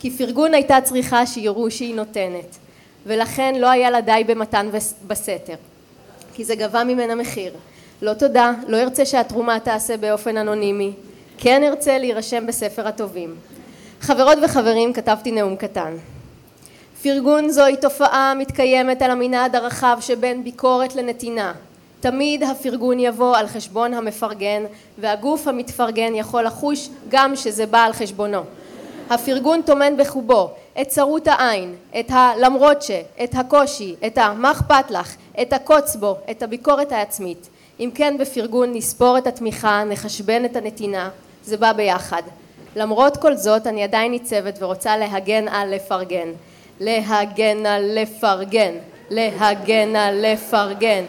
[0.00, 2.58] כי פרגון הייתה צריכה שיראו שהיא נותנת,
[3.08, 4.68] ולכן לא היה לה די במתן
[5.06, 5.54] בסתר,
[6.34, 7.52] כי זה גבה ממנה מחיר.
[8.02, 10.92] לא תודה, לא ארצה שהתרומה תעשה באופן אנונימי,
[11.38, 13.34] כן ארצה להירשם בספר הטובים.
[14.00, 15.96] חברות וחברים, כתבתי נאום קטן.
[17.02, 21.52] פרגון זוהי תופעה מתקיימת על המנעד הרחב שבין ביקורת לנתינה.
[22.00, 24.64] תמיד הפרגון יבוא על חשבון המפרגן
[24.98, 28.42] והגוף המתפרגן יכול לחוש גם שזה בא על חשבונו.
[29.10, 30.50] הפרגון טומן בחובו
[30.80, 32.90] את צרות העין, את הלמרות ש,
[33.24, 37.48] את הקושי, את המה אכפת לך, את הקוץ בו, את הביקורת העצמית.
[37.80, 41.10] אם כן בפרגון נספור את התמיכה, נחשבן את הנתינה,
[41.44, 42.22] זה בא ביחד.
[42.76, 46.28] למרות כל זאת אני עדיין ניצבת ורוצה להגן על לפרגן.
[46.80, 48.74] להגן על לפרגן,
[49.10, 51.04] להגן על לפרגן.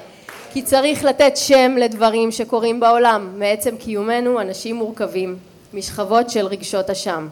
[0.54, 3.40] כי צריך לתת שם לדברים שקורים בעולם.
[3.40, 5.38] מעצם קיומנו אנשים מורכבים,
[5.74, 7.28] משכבות של רגשות אשם.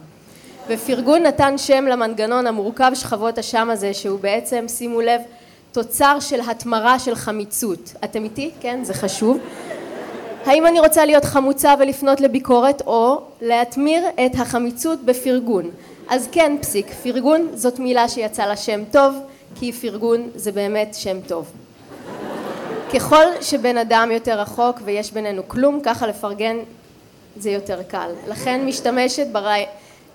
[0.69, 5.21] ופרגון נתן שם למנגנון המורכב שכבות אשם הזה, שהוא בעצם, שימו לב,
[5.71, 7.93] תוצר של התמרה של חמיצות.
[8.03, 8.51] אתם איתי?
[8.59, 8.83] כן?
[8.83, 9.37] זה חשוב.
[10.45, 15.71] האם אני רוצה להיות חמוצה ולפנות לביקורת, או להתמיר את החמיצות בפרגון?
[16.09, 19.15] אז כן, פסיק, פרגון זאת מילה שיצאה לה שם טוב,
[19.55, 21.51] כי פרגון זה באמת שם טוב.
[22.93, 26.57] ככל שבן אדם יותר רחוק ויש בינינו כלום, ככה לפרגן
[27.37, 28.09] זה יותר קל.
[28.27, 29.65] לכן משתמשת ברעי...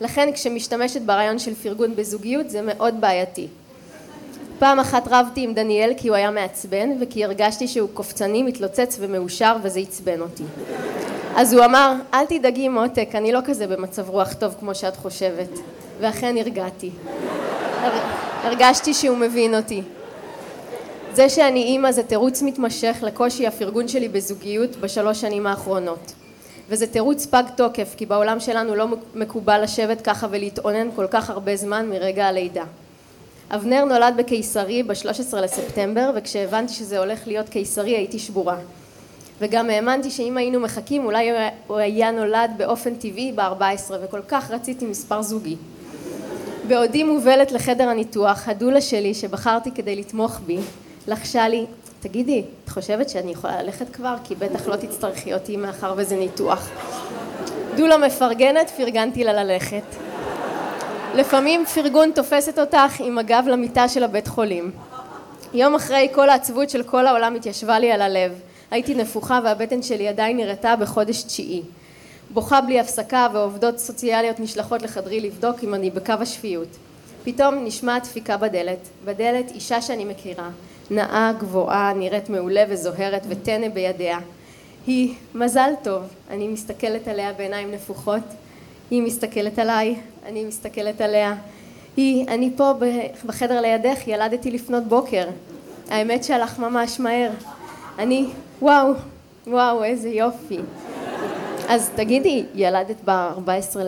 [0.02, 3.48] לכן כשמשתמשת ברעיון של פרגון בזוגיות זה מאוד בעייתי.
[4.58, 9.56] פעם אחת רבתי עם דניאל כי הוא היה מעצבן וכי הרגשתי שהוא קופצני, מתלוצץ ומאושר
[9.62, 10.42] וזה עצבן אותי.
[11.36, 15.48] אז הוא אמר, אל תדאגי מותק, אני לא כזה במצב רוח טוב כמו שאת חושבת.
[16.00, 16.90] ואכן הרגעתי.
[18.42, 19.82] הרגשתי שהוא מבין אותי.
[21.14, 26.12] זה שאני אימא זה תירוץ מתמשך לקושי הפרגון שלי בזוגיות בשלוש שנים האחרונות.
[26.68, 31.56] וזה תירוץ פג תוקף, כי בעולם שלנו לא מקובל לשבת ככה ולהתאונן כל כך הרבה
[31.56, 32.64] זמן מרגע הלידה.
[33.50, 38.56] אבנר נולד בקיסרי ב-13 לספטמבר, וכשהבנתי שזה הולך להיות קיסרי הייתי שבורה.
[39.40, 41.30] וגם האמנתי שאם היינו מחכים אולי
[41.66, 45.56] הוא היה נולד באופן טבעי ב-14, וכל כך רציתי מספר זוגי.
[46.68, 50.58] בעודי מובלת לחדר הניתוח, הדולה שלי שבחרתי כדי לתמוך בי,
[51.08, 51.66] לחשה לי,
[52.02, 54.14] תגידי, את חושבת שאני יכולה ללכת כבר?
[54.24, 56.70] כי בטח לא תצטרכי אותי מאחר וזה ניתוח.
[57.76, 59.82] דולה מפרגנת, פרגנתי לה ללכת.
[61.14, 64.70] לפעמים פרגון תופסת אותך עם הגב למיטה של הבית חולים.
[65.54, 68.40] יום אחרי כל העצבות של כל העולם התיישבה לי על הלב.
[68.70, 71.62] הייתי נפוחה והבטן שלי עדיין נראתה בחודש תשיעי.
[72.30, 76.68] בוכה בלי הפסקה ועובדות סוציאליות נשלחות לחדרי לבדוק אם אני בקו השפיות.
[77.24, 78.88] פתאום נשמעת דפיקה בדלת.
[79.04, 80.50] בדלת אישה שאני מכירה.
[80.92, 84.18] נאה, גבוהה, נראית מעולה וזוהרת וטנא בידיה.
[84.86, 86.02] היא מזל טוב.
[86.30, 88.22] אני מסתכלת עליה בעיניים נפוחות.
[88.90, 91.34] היא מסתכלת עליי, אני מסתכלת עליה.
[91.96, 92.72] היא, אני פה
[93.26, 95.28] בחדר לידך, ילדתי לפנות בוקר.
[95.90, 97.30] האמת שהלך ממש מהר.
[97.98, 98.26] אני,
[98.62, 98.92] וואו,
[99.46, 100.58] וואו, איזה יופי.
[101.68, 103.78] אז תגידי, ילדת ב-14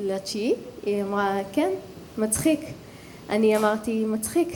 [0.00, 0.54] לתשיעי?
[0.86, 1.70] היא אמרה, כן,
[2.18, 2.60] מצחיק.
[3.30, 4.48] אני אמרתי, מצחיק.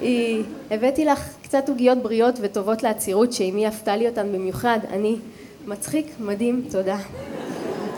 [0.00, 4.78] היא, הבאתי לך קצת עוגיות בריאות וטובות לעצירות, שאמי עפתה לי אותן במיוחד.
[4.92, 5.16] אני,
[5.66, 6.96] מצחיק, מדהים, תודה.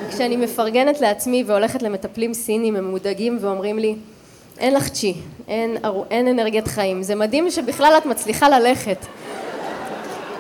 [0.09, 3.97] כשאני מפרגנת לעצמי והולכת למטפלים סינים, הם מודאגים ואומרים לי,
[4.59, 5.15] אין לך צ'י,
[5.49, 5.77] אין,
[6.11, 7.03] אין אנרגיית חיים.
[7.03, 9.07] זה מדהים שבכלל את מצליחה ללכת.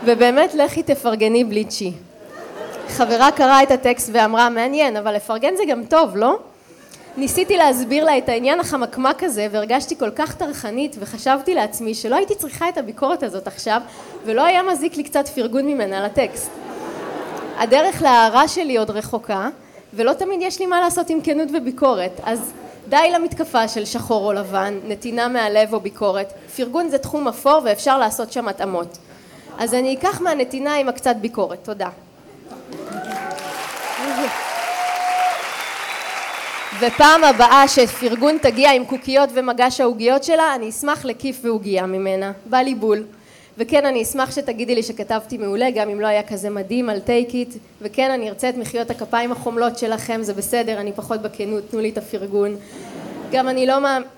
[0.04, 1.92] ובאמת, לכי תפרגני בלי צ'י.
[2.88, 6.38] חברה קראה את הטקסט ואמרה, מעניין, אבל לפרגן זה גם טוב, לא?
[7.16, 12.34] ניסיתי להסביר לה את העניין החמקמק הזה והרגשתי כל כך טרחנית וחשבתי לעצמי שלא הייתי
[12.34, 13.80] צריכה את הביקורת הזאת עכשיו
[14.24, 16.50] ולא היה מזיק לי קצת פרגון ממנה לטקסט.
[17.58, 19.48] הדרך להערה שלי עוד רחוקה
[19.94, 22.20] ולא תמיד יש לי מה לעשות עם כנות וביקורת.
[22.22, 22.52] אז
[22.88, 27.98] די למתקפה של שחור או לבן, נתינה מהלב או ביקורת, פרגון זה תחום אפור ואפשר
[27.98, 28.98] לעשות שם התאמות.
[29.58, 31.88] אז אני אקח מהנתינה עם הקצת ביקורת, תודה
[36.80, 42.32] ופעם הבאה שפרגון תגיע עם קוקיות ומגש העוגיות שלה, אני אשמח לכיף ועוגייה ממנה.
[42.46, 43.04] בא לי בול.
[43.58, 47.34] וכן, אני אשמח שתגידי לי שכתבתי מעולה, גם אם לא היה כזה מדהים על טייק
[47.34, 47.54] איט.
[47.82, 51.90] וכן, אני ארצה את מחיאות הכפיים החומלות שלכם, זה בסדר, אני פחות בכנות, תנו לי
[51.90, 52.56] את הפרגון.
[53.32, 53.74] גם, אני לא,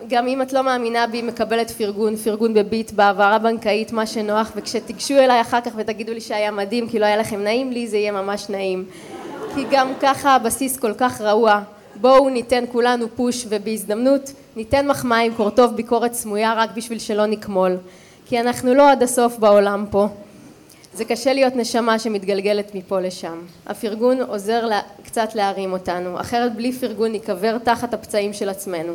[0.08, 5.14] גם אם את לא מאמינה בי, מקבלת פרגון, פרגון בביט, בהעברה בנקאית, מה שנוח, וכשתיגשו
[5.14, 8.12] אליי אחר כך ותגידו לי שהיה מדהים, כי לא היה לכם נעים, לי זה יהיה
[8.12, 8.84] ממש נעים.
[9.54, 11.60] כי גם ככה הבסיס כל כך רעוע.
[12.02, 17.76] בואו ניתן כולנו פוש ובהזדמנות ניתן מחמאה עם קורטוב ביקורת סמויה רק בשביל שלא נקמול.
[18.26, 20.08] כי אנחנו לא עד הסוף בעולם פה.
[20.94, 23.38] זה קשה להיות נשמה שמתגלגלת מפה לשם.
[23.66, 26.20] הפרגון עוזר לה, קצת להרים אותנו.
[26.20, 28.92] אחרת בלי פרגון ניקבר תחת הפצעים של עצמנו.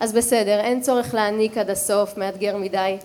[0.00, 2.96] אז בסדר אין צורך להעניק עד הסוף מאתגר מדי.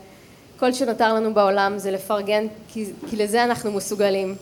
[0.60, 4.36] כל שנותר לנו בעולם זה לפרגן כי, כי לזה אנחנו מסוגלים.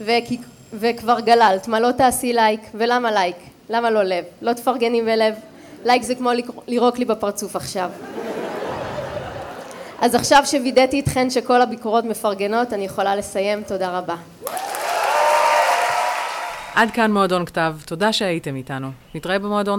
[0.00, 0.38] וכי,
[0.72, 3.36] וכבר גללת מה לא תעשי לייק ולמה לייק
[3.70, 4.24] למה לא לב?
[4.42, 5.34] לא תפרגני בלב?
[5.84, 6.30] לייק זה כמו
[6.68, 7.90] לירוק לי בפרצוף עכשיו.
[10.00, 13.62] אז עכשיו שווידאתי אתכן שכל הביקורות מפרגנות, אני יכולה לסיים.
[13.62, 14.14] תודה רבה.
[16.74, 18.90] עד כאן מועדון כתב, תודה שהייתם איתנו.
[19.14, 19.74] נתראה במועדון